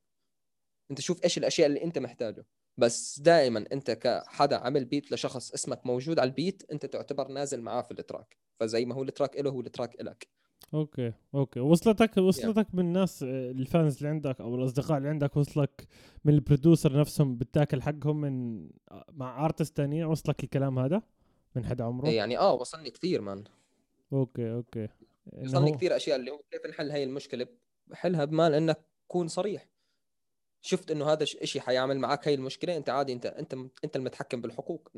[0.90, 2.46] أنت شوف إيش الأشياء اللي أنت محتاجه.
[2.76, 7.60] بس دائما أنت كحدا عمل beat لشخص اسمك موجود على ال beat أنت تعتبر نازل
[7.60, 8.36] معاه في ال track.
[8.60, 10.28] فزي ما هو ال track له هو ال track إلك.
[10.74, 11.60] okay okay.
[11.60, 15.86] وصلتك وصلتك من الناس آه، ال fans اللي عندك أو الأصدقاء اللي عندك وصلك
[16.24, 21.02] من ال producer نفسهم بتاكل حقهم من آه، مع artist تانية وصلك الكلام هذا
[21.56, 23.44] من حدا عمره؟ يعني آه وصلني كثير man.
[24.12, 24.88] okay okay.
[25.26, 27.46] وصلني هو- كثير أشياء اللي هو كيف نحل هاي المشكلة؟
[27.86, 29.68] بحلها بمال إنك تكون صريح.
[30.62, 33.54] شفت إنه هذا الشيء حيعمل معك هاي المشكلة أنت عادي انت أنت
[33.84, 34.88] أنت المتحكم بالحقوق.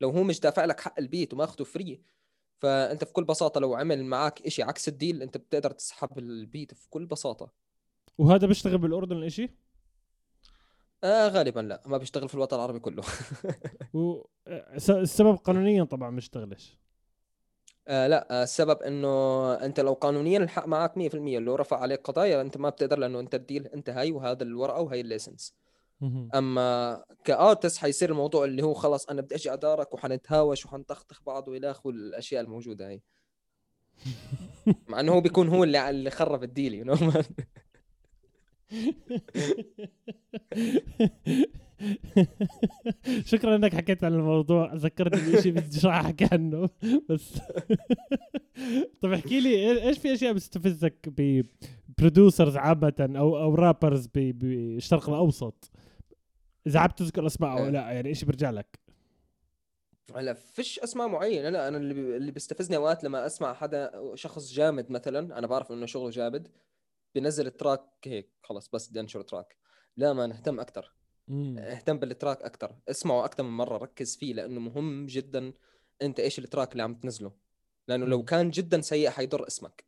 [0.00, 2.02] لو هو مش دافع لك حق ال beat وماخذه free
[2.58, 6.29] فأنت في كل بساطة لو عمل معك إشي عكس ال deal أنت بتقدر تسحب ال
[6.29, 7.52] beat في كل بساطة.
[8.18, 9.50] وهذا بيشتغل بالأردن الإشي؟
[11.04, 13.02] آه غالبا لا ما بيشتغل في الوطن العربي كله.
[13.94, 16.78] آه، السبب قانونيا طبعا ما اشتغلش
[17.88, 22.40] آه لا آه السبب إنه أنت لو قانونيا الحق معك 100% لو رفع عليك قضايا
[22.40, 25.54] أنت ما بتقدر لأنه أنت ال deal أنت هاي وهذا الورقة وهي ال license.
[26.34, 31.48] أما ك artist حيصير الموضوع اللي هو خلص أنا بدي أجي أدارك وحنتهاوش وحنطخطخ بعض
[31.48, 33.00] والى اخره الاشياء الموجودة هي
[34.88, 36.94] مع إنه هو بيكون هو اللي اللي خرب ال deal you know
[43.30, 44.74] شكرا إنك حكيت عن الموضوع.
[44.74, 46.68] ذكرتني بشيء بدي أحكي عنه.
[47.08, 47.38] بس
[49.00, 55.08] طب احكي لي إيه- إيش في أشياء بتستفزك ب producers عامة أو أو rappers بالشرق
[55.08, 55.70] الأوسط؟
[56.66, 57.70] إذا عم تذكر أسماء أو إيه.
[57.70, 58.80] لا يعني إيش بيرجع لك؟
[60.16, 61.48] هلا فيش أسماء معينة.
[61.48, 65.86] لا أنا اللي اللي بيستفزني أوقات لما أسمع حدا شخص جامد مثلا أنا بعرف إنه
[65.86, 66.48] شغله جامد
[67.14, 69.56] بينزل track هيك خلص بس بدي أنشر تراك
[69.96, 70.92] لا ما نهتم أكثر
[71.28, 71.58] مم.
[71.58, 75.52] اهتم بال track أكثر اسمعه أكثر من مرة ركز فيه لأنه مهم جدا
[76.02, 77.32] أنت إيش ال track اللي عم تنزله
[77.88, 78.24] لأنه لو.
[78.24, 79.84] كان جدا سيء حيضر اسمك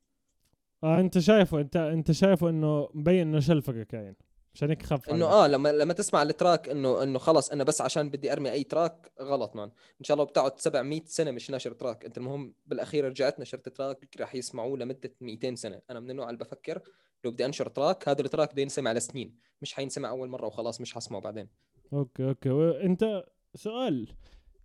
[0.84, 4.14] آه أنت شايفه أنت أنت شايفه إنه مبين إنه شلفقه كاين
[4.54, 5.26] عشان هيك خف إنه.
[5.26, 8.64] آه لما لما تسمع ال track إنه إنه خلص أنا بس عشان بدي أرمي أي
[8.64, 13.04] track غلط man إن شاء الله بتقعد 700 سنة مش ناشر track أنت المهم بالأخير
[13.04, 16.82] رجعت نشرت track راح يسمعوه لمدة 200 سنة أنا من النوع اللي بفكر
[17.24, 19.34] لو بدي انشر track هذا ال track بده ينسمع لسنين.
[19.62, 21.48] مش حينسمع أول مرة وخلاص مش حسمعه بعدين.
[21.92, 22.50] okay okay.
[22.50, 24.08] وانت سؤال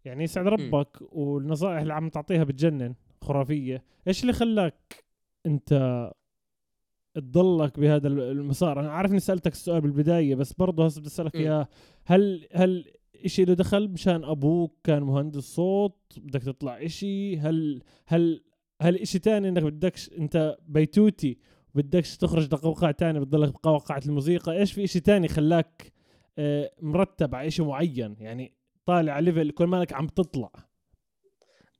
[0.05, 3.83] يعني يسعد ربك والنصائح اللي عم تعطيها بتجنن خرافية.
[4.07, 5.05] إيش اللي خلاك
[5.45, 6.11] أنت
[7.13, 11.35] تضلك بهذا المسار؟ أنا عارف إني سألتك السؤال بالبداية بس برضه هسه بدي أسألك.
[11.35, 11.67] إياه.
[12.05, 12.91] هل هل
[13.25, 18.43] إشي له دخل مشان أبوك كان مهندس صوت؟ بدك تطلع إشي؟ هل هل
[18.81, 21.37] هل إشي تاني إنك بدكش أنت بيتوتي
[21.77, 24.59] بدكش تخرج لقوقعة تاني بتضلك بقوقعة الموسيقى.
[24.59, 25.93] إيش في إشي تاني خلاك
[26.37, 28.53] آه، مرتب على إشي معين؟ يعني
[28.85, 30.51] طالع level كل مالك عم تطلع.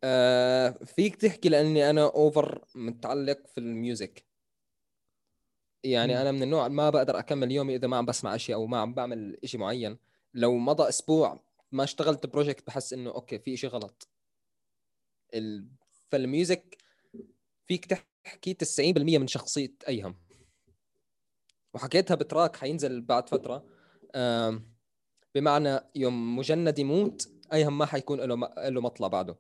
[0.04, 4.26] آه فيك تحكي لأني أنا اوفر متعلق في الميوزك.
[5.84, 6.20] يعني مم.
[6.20, 8.94] أنا من النوع ما بقدر أكمل يومي إذا ما عم بسمع إشي أو ما عم
[8.94, 9.98] بعمل إشي معين.
[10.34, 11.40] لو مضى أسبوع
[11.72, 14.08] ما اشتغلت project بحس إنه okay في إشي غلط.
[15.34, 15.68] ال...
[16.10, 16.78] فال music
[17.68, 18.07] فيك تحكي
[18.54, 20.16] 90% من شخصية أيهم.
[21.74, 23.66] وحكيتها ب track حينزل بعد فترة.
[24.16, 24.78] آم،
[25.36, 28.36] بمعنى يوم ما حيموت أيهم ما حيكون له
[28.70, 29.40] له مطلع بعده.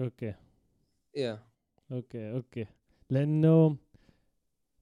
[0.00, 0.34] okay.
[1.16, 1.46] يا
[1.92, 2.66] okay okay.
[3.10, 3.76] لأنه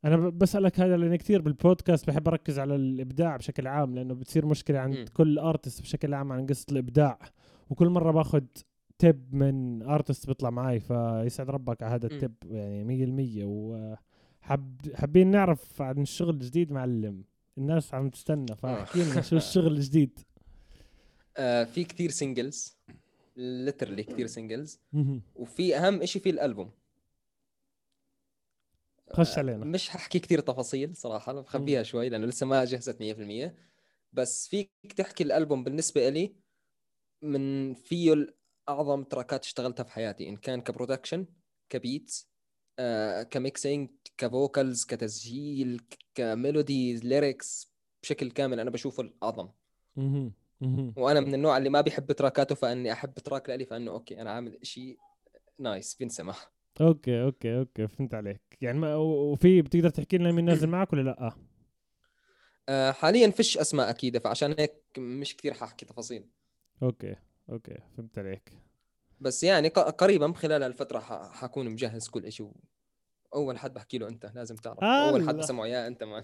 [0.05, 4.79] أنا بسألك هذا لأن كثير بالبودكاست بحب أركز على الإبداع بشكل عام لأنه بتصير مشكلة
[4.79, 5.05] عند مم.
[5.05, 7.19] كل artist بشكل عام عن قصة الإبداع.
[7.71, 8.45] وكل مرة باخذ
[8.99, 12.07] tip من artist بيطلع معي فيسعد ربك على هذا.
[12.07, 17.25] ال tip يعني 100% وحب حابين نعرف عن الشغل الجديد معلم.
[17.59, 20.19] الناس عم تستنى فاحكي لنا شو الشغل الجديد.
[21.37, 22.57] آه في كثير singles
[23.39, 24.29] literally كثير
[24.93, 25.23] مهم.
[25.37, 26.71] وفي أهم إشي في الألبوم.
[29.13, 29.65] خش علينا.
[29.65, 33.55] مش ححكي كثير تفاصيل صراحة بخبيها شوي لأنه لسه ما جهزت 100%
[34.13, 36.35] بس فيك تحكي الألبوم بالنسبة لي
[37.23, 38.27] من فيه
[38.69, 41.27] أعظم tracks ات اشتغلتها في حياتي إن كان ك production
[41.71, 42.29] ك beats
[42.79, 49.49] آه ك mixing ك vocals كتسجيل ك- ك melody lyrics بشكل كامل أنا بشوفه الأعظم.
[50.97, 54.59] وأنا من النوع اللي ما بيحب تراكاته فإني أحب track لي فإنه okay أنا عامل
[54.63, 54.99] شيء
[55.59, 56.35] nice بينسمع
[56.81, 58.41] okay okay okay فهمت عليك.
[58.61, 61.33] يعني ما وفي بتقدر تحكي لنا مين نازل معك ولا لأ؟
[62.69, 66.25] آه حاليا فيش أسماء أكيدة فعشان هيك مش كثير حاحكي تفاصيل.
[66.83, 67.17] okay.
[67.51, 68.53] okay فهمت عليك.
[69.21, 70.99] بس يعني قريبا خلال الفترة
[71.33, 72.53] حكون مجهز كل شيء
[73.35, 74.85] أول حد بحكي له أنت لازم تعرف.
[74.85, 75.37] أول حد.
[75.37, 76.23] بسمعه يا أنت man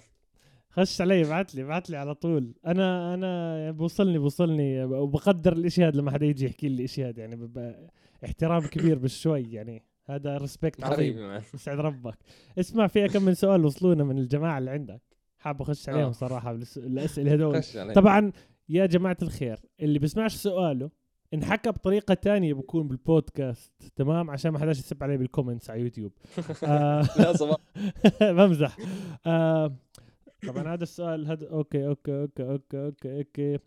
[0.71, 2.55] خش علي ابعت لي ابعت لي على طول.
[2.67, 7.21] أنا أنا بوصلني بوصلني وبقدر الإشي هذا لما حدا يجي يحكي لي الاشي هذا.
[7.21, 7.51] يعني
[8.25, 9.83] احترام كبير بالشوي يعني.
[10.07, 11.41] هذا respect عظيم.
[11.55, 12.19] يسعد ربك.
[12.59, 15.03] اسمع في كم من سؤال وصلونا من الجماعة اللي عندك.
[15.39, 16.13] حاب أخش عليهم آه.
[16.13, 17.63] صراحة الأسئلة هذول.
[17.95, 18.33] طبعا
[18.69, 20.91] يا جماعة الخير اللي بيسمعش سؤاله
[21.35, 26.13] انحكى بطريقة تانية بكون بالبودكاست تمام؟ عشان ما حداش يسب عليه بال comments على يوتيوب
[26.65, 27.57] آه لا
[28.33, 28.77] بمزح.
[29.27, 29.77] آه
[30.49, 33.59] طبعا هذا السؤال هذا okay okay okay okay okay okay.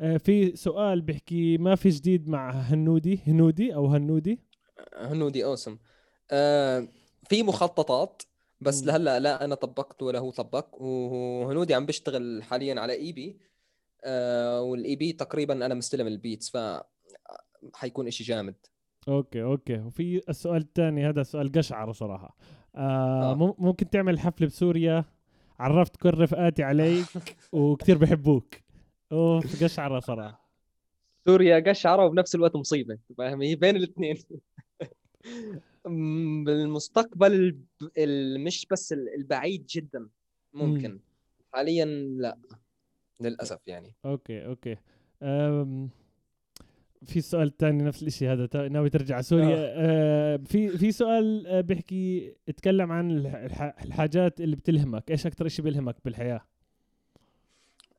[0.00, 4.40] آه في سؤال بيحكي ما في جديد مع هنودي؟ هنودي أو هنودي؟
[4.96, 5.78] هنودي awesome.
[6.30, 6.88] آه
[7.28, 8.22] في مخططات
[8.60, 8.84] بس.
[8.84, 13.40] لهلأ لا أنا طبقت ولا هو طبق وهنودي عم بيشتغل حاليا على EP.
[14.04, 16.56] آه وال EP تقريبا أنا مستلم ال beats ف
[17.74, 18.54] حيكون إشي جامد.
[19.08, 19.78] okay okay.
[19.78, 22.36] وفي السؤال الثاني هذا سؤال قشعر صراحة.
[22.74, 23.34] آه آه.
[23.34, 25.04] مم- ممكن تعمل حفلة بسوريا؟
[25.58, 27.06] عرفت كل رفقاتي عليك
[27.52, 28.54] وكثير بحبوك.
[29.12, 30.48] أوف قشعرة صراحة.
[31.24, 34.16] سوريا قشعرة وبنفس الوقت مصيبة فاهم هي بين الاثنين.
[36.44, 37.58] بالمستقبل
[38.38, 40.08] مش بس ال- البعيد جدا
[40.52, 41.00] ممكن.
[41.52, 41.84] حاليا
[42.18, 42.38] لا
[43.20, 43.94] للأسف يعني.
[44.04, 44.76] okay okay.
[45.22, 45.90] أم
[47.06, 49.20] في سؤال تاني نفس الشيء هذا ناوي ترجع.
[49.20, 50.36] سوريا آه.
[50.36, 55.10] في في سؤال آه، بيحكي اتكلم عن الح- الح- الحاجات اللي بتلهمك.
[55.10, 56.40] إيش أكثر شيء بيلهمك بالحياة؟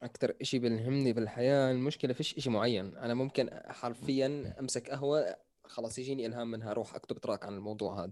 [0.04, 2.98] أكثر إشي بيلهمني بالحياة المشكلة فيش إشي معين.
[2.98, 5.36] أنا ممكن حرفيا أمسك قهوة
[5.66, 8.12] خلاص يجيني إلهام منها أروح أكتب track عن الموضوع هذا.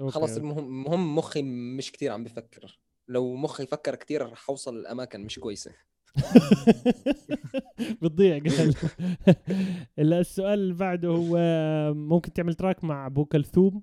[0.00, 0.12] okay.
[0.12, 2.78] خلاص المهم مخي مش كتير عم بفكر.
[3.08, 5.72] لو مخي فكر كتير رح أوصل لأماكن مش كويسة.
[8.02, 8.74] بتضيع قال.
[10.20, 11.38] السؤال اللي بعده هو
[11.94, 13.82] ممكن تعمل track مع ابو كلثوم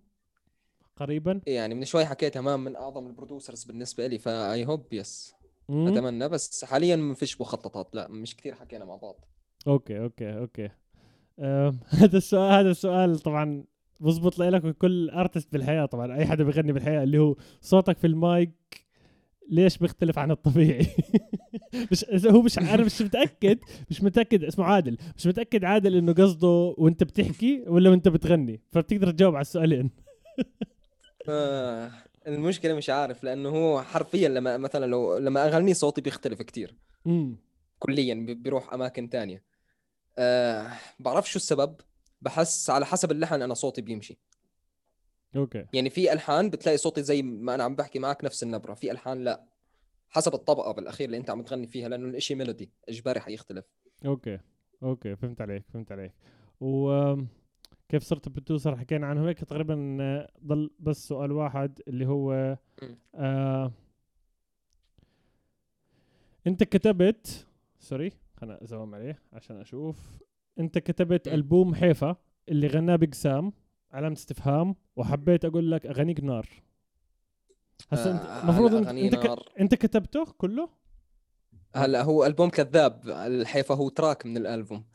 [0.95, 4.93] قريبا؟ يعني من شوي حكيت تمام من أعظم ال producers بالنسبة لي ف I hope
[4.93, 5.33] yes؟
[5.69, 7.95] أتمنى بس حاليا ما فيش مخططات.
[7.95, 9.25] لا مش كتير حكينا مع بعض.
[9.67, 10.69] okay okay okay.
[12.01, 13.63] هذا السؤال هذا السؤال طبعا
[13.99, 18.78] بزبط لك وكل artist بالحياة طبعا أي حدا بيغني بالحياة اللي هو صوتك في المايك
[19.49, 20.87] ليش بيختلف عن الطبيعي؟
[21.91, 24.97] مش هو مش أنا مش متأكد مش متأكد اسمه عادل.
[25.17, 26.47] مش متأكد عادل إنه قصده
[26.77, 28.61] وأنت بتحكي ولا وأنت بتغني.
[28.71, 29.91] فبتقدر تجاوب على السؤالين
[31.29, 31.91] آه
[32.27, 36.41] المشكلة مش عارف لأنه هو حرفيا لما مثلا لو لما أغني صوتي بيختلف
[37.07, 37.37] امم
[37.79, 39.43] كليا بي- بيروح أماكن تانية.
[40.17, 41.75] آه بعرف شو السبب؟
[42.21, 44.19] بحس على حسب اللحن أنا صوتي بيمشي.
[45.35, 45.65] okay.
[45.73, 49.23] يعني في ألحان بتلاقي صوتي زي ما أنا عم بحكي معك نفس النبرة في ألحان
[49.23, 49.45] لا
[50.09, 53.65] حسب الطبقة بالأخير اللي أنت عم تغني فيها لأنه الإشي melody إجباري حيختلف.
[54.05, 54.39] okay.
[54.83, 56.11] okay فهمت عليك فهمت عليك.
[56.61, 57.15] و
[57.89, 62.57] كيف صرت producer حكينا عنه هيك تقريبا آه، ضل بس سؤال واحد اللي هو.
[63.15, 63.71] آه
[66.47, 67.47] أنت كتبت
[67.79, 69.97] sorry خلنا أ zoom عليه عشان أشوف.
[70.59, 71.27] أنت كتبت.
[71.27, 72.15] ألبوم حيفا
[72.49, 73.53] اللي غناه بقسام
[73.91, 76.49] علامة استفهام وحبيت أقول لك أغانيك نار.
[77.89, 79.39] هسا أنت آه، المفروض أنت, أنت.
[79.59, 80.69] أنت كتبته كله؟
[81.75, 83.09] هلا هو ألبوم كذاب.
[83.09, 84.85] الحيفا هو track من الألبوم.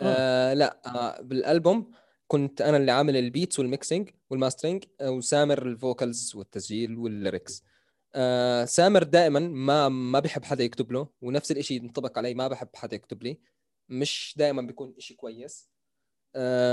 [0.00, 0.54] آه.
[0.54, 1.90] لا آه بالألبوم
[2.26, 6.96] كنت أنا اللي عامل ال beats وال mixing وال mastering آه، وسامر ال vocals والتسجيل
[6.98, 7.64] وال lyrics
[8.14, 12.68] آه سامر دائما ما ما بيحب حدا يكتب له ونفس الإشي ينطبق علي ما بحب
[12.74, 13.38] حدا يكتب لي.
[13.88, 15.68] مش دائما بيكون إشي كويس.
[15.68, 15.73] آه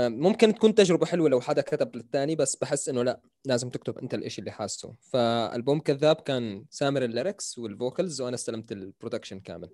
[0.08, 4.14] ممكن تكون تجربة حلوة لو حدا كتب للثاني بس بحس إنه لا لازم تكتب أنت
[4.14, 4.94] الإشي اللي حاسه.
[5.00, 9.70] فألبوم كذاب كان سامر ال lyrics وال vocals وأنا استلمت ال production كامل.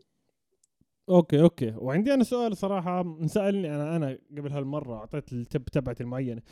[1.09, 1.74] okay okay.
[1.76, 6.43] وعندي أنا سؤال صراحة انسالني أنا أنا قبل هالمرة أعطيت ال tip تبعتي المعينة.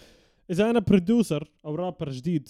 [0.51, 2.49] إذا أنا producer أو رابر جديد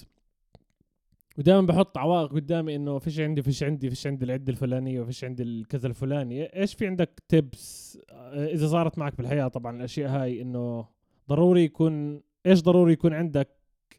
[1.39, 5.43] ودائما بحط عوائق قدامي إنه فيش عندي فيش عندي فيش عندي العدة الفلانية وفيش عندي
[5.43, 7.99] الكذا الفلاني إيش في عندك tips
[8.33, 10.89] إذا صارت معك بالحياة طبعا الأشياء هاي إنه
[11.29, 13.49] ضروري يكون إيش ضروري يكون عندك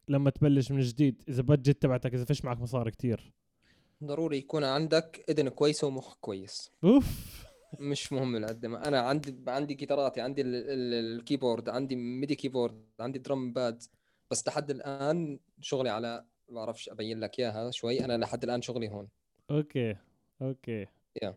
[0.07, 3.33] لما تبلش من جديد؟ إذا budget تبعتك إذا فيش معك مصاري كتير.
[4.03, 6.71] ضروري يكون عندك إذن كويسة ومخ كويس.
[6.83, 7.37] أوف.
[7.79, 8.87] مش مهم العدة man.
[8.87, 13.83] أنا عندي عندي جيتاراتي عندي ال- ال- ال keyboard عندي MIDI keyboard عندي drum pad
[14.31, 18.05] بس لحد الآن شغلي على ما بعرفش أبين لك إياها شوي.
[18.05, 19.07] أنا لحد الآن شغلي هون.
[19.51, 19.95] okay
[20.41, 20.85] okay.
[20.85, 21.33] Yeah.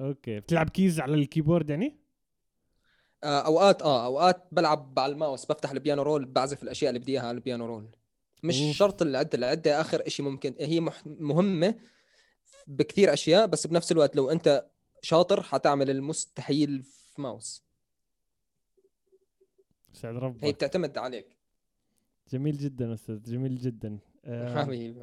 [0.00, 0.40] okay.
[0.40, 1.96] بتلعب keys على ال keyboard يعني؟
[3.24, 5.44] آه، أوقات آه أوقات بلعب على الماوس.
[5.46, 7.88] بفتح ال piano roll بعزف الأشياء اللي بدي إياها على ال piano roll.
[8.42, 8.76] مش أوف.
[8.76, 9.38] شرط العدة.
[9.38, 11.74] العدة آخر شيء ممكن هي مح- مهمة
[12.66, 14.66] بكثير أشياء بس بنفس الوقت لو أنت
[15.02, 17.64] شاطر حتعمل المستحيل في ماوس.
[19.92, 21.26] يسعد ربك بتعتمد عليك.
[22.32, 23.98] جميل جدا أستاذ جميل جدا.
[24.26, 25.00] حبيبي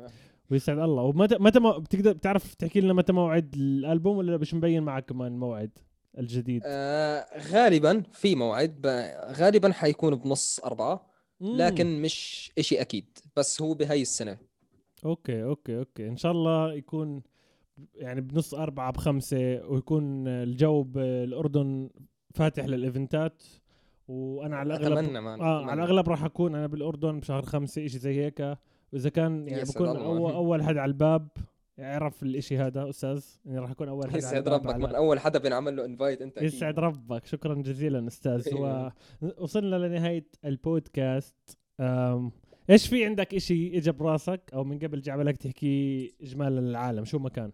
[0.52, 1.04] ويسعد الله.
[1.04, 5.32] ومتى متى ما بتقدر بتعرف تحكي لنا متى موعد الألبوم ولا مش مبين معك كمان
[5.32, 5.72] الموعد
[6.18, 8.88] الجديد؟ آه غالبا في موعد
[9.32, 11.12] غالبا حيكون بنص أربعة.
[11.42, 14.38] لكن مش إشي أكيد بس هو بهاي السنة.
[15.06, 16.08] okay okay okay.
[16.08, 17.22] إن شاء الله يكون
[17.96, 21.90] يعني بنص أربعة بخمسة ويكون الجو بالأردن
[22.36, 23.44] فاتح لل event ات.
[24.08, 28.26] وأنا على الاغلب أتمنى آه على الأغلب راح أكون أنا بالأردن بشهر خمسة إشي زي
[28.26, 28.58] هيك.
[28.94, 30.06] وإذا كان يعني بكون الله.
[30.06, 31.28] اول أول حد على الباب
[31.78, 33.26] يعرف الإشي هذا أستاذ.
[33.48, 36.44] اني راح اكون أول حد على يسعد ربك من أول حدا بينعمل له invite أكيد.
[36.44, 37.26] يسعد ربك.
[37.26, 38.48] شكرا جزيلا أستاذ.
[38.56, 41.58] ووصلنا لنهاية البودكاست.
[41.80, 42.32] أم...
[42.70, 47.28] إيش في عندك إشي اجى براسك أو من قبل جعبلك تحكي اجمالا للعالم؟ شو ما
[47.28, 47.52] كان؟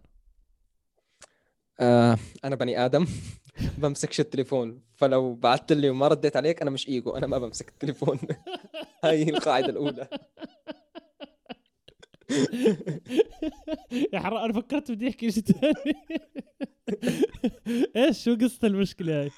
[1.80, 3.06] آه أنا بني آدم.
[3.78, 4.80] بمسكش التليفون.
[4.94, 7.10] فلو بعثت لي وما رديت عليك أنا مش إيجو.
[7.10, 8.18] أنا ما بمسك التليفون.
[9.04, 10.08] هاي هي القاعدة الأولى.
[14.12, 15.94] يا حرام أنا فكرت بدي أحكي شيء ثاني
[17.96, 19.30] إيش شو قصة المشكلة هاي؟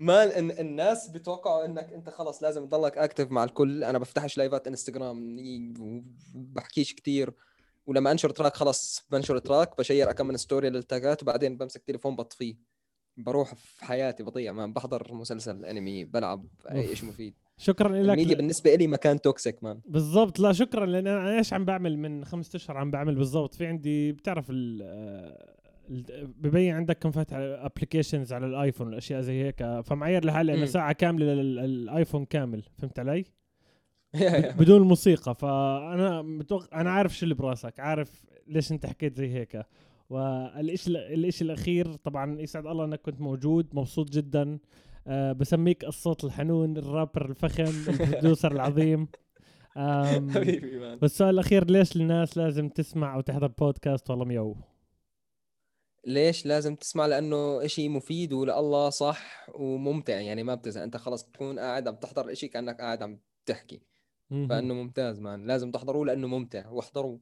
[0.00, 3.84] ما إن الناس بتوقعوا إنك أنت خلص لازم تضلك active مع الكل.
[3.84, 5.36] أنا بفتحش live ات انستغرام
[6.34, 7.34] بحكيش كتير.
[7.86, 11.56] ولما أنشر track خلص بنشر track ب share كم من story لل tag ات وبعدين
[11.56, 12.56] بمسك تليفون بطفيه.
[13.16, 17.34] بروح في حياتي بضيع ما بحضر مسلسل انمي بلعب أي شيء مفيد.
[17.58, 21.64] شكرا لك الميديا بالنسبة لي مكان toxic man بالضبط لا شكرا لأن أنا إيش عم
[21.64, 24.82] بعمل من خمسة أشهر عم بعمل بالضبط في عندي بتعرف ال
[25.90, 30.66] ال- ببين عندك كم فاتح applications على ال iPhone والأشياء زي هيك فمعير لحالي أنا.
[30.66, 33.24] ساعة كاملة لل iPhone كامل فهمت علي؟
[34.58, 39.62] بدون الموسيقى فأنا متوقع أنا عارف شو اللي براسك عارف ليش أنت حكيت زي هيك
[40.10, 44.58] والشيء الشيء الأخير طبعا يسعد الله إنك كنت موجود مبسوط جدا
[45.06, 49.08] أه بسميك الصوت الحنون الرابر الفخم ال producer العظيم.
[50.34, 54.56] حبيبي man والسؤال الأخير ليش الناس لازم تسمع أو تحضر بودكاست والله ميو
[56.06, 60.20] ليش لازم تسمع؟ لأنه إشي مفيد ولله صح وممتع.
[60.20, 60.82] يعني ما بتزهق.
[60.82, 63.82] أنت خلص بتكون قاعد عم تحضر إشي كأنك قاعد عم تحكي.
[64.30, 65.46] فإنه ممتاز man.
[65.46, 66.68] لازم تحضروه لأنه ممتع.
[66.68, 67.20] واحضروه.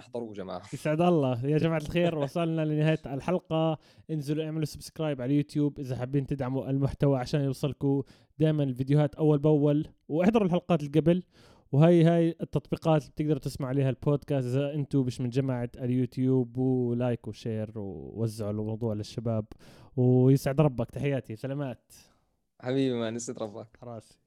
[0.00, 0.62] احضروه جماعة.
[0.74, 1.46] يسعد الله.
[1.46, 3.78] يا جماعة الخير وصلنا لنهاية الحلقة.
[4.10, 8.02] انزلوا اعملوا subscribe على اليوتيوب إذا حابين تدعموا المحتوى عشان يوصلكم
[8.38, 9.86] دائما الفيديوهات أول بأول.
[10.08, 11.22] واحضروا الحلقات اللي قبل
[11.72, 14.46] وهي هاي التطبيقات اللي بتقدروا تسمعوا عليها البودكاست.
[14.46, 19.44] إذا أنتم مش من جماعة اليوتيوب و like و share ووزعوا الموضوع للشباب.
[19.96, 20.90] ويسعد ربك.
[20.90, 21.36] تحياتي.
[21.36, 21.92] سلامات.
[22.60, 23.78] حبيبي man يسعد ربك.
[23.82, 24.18] راسي.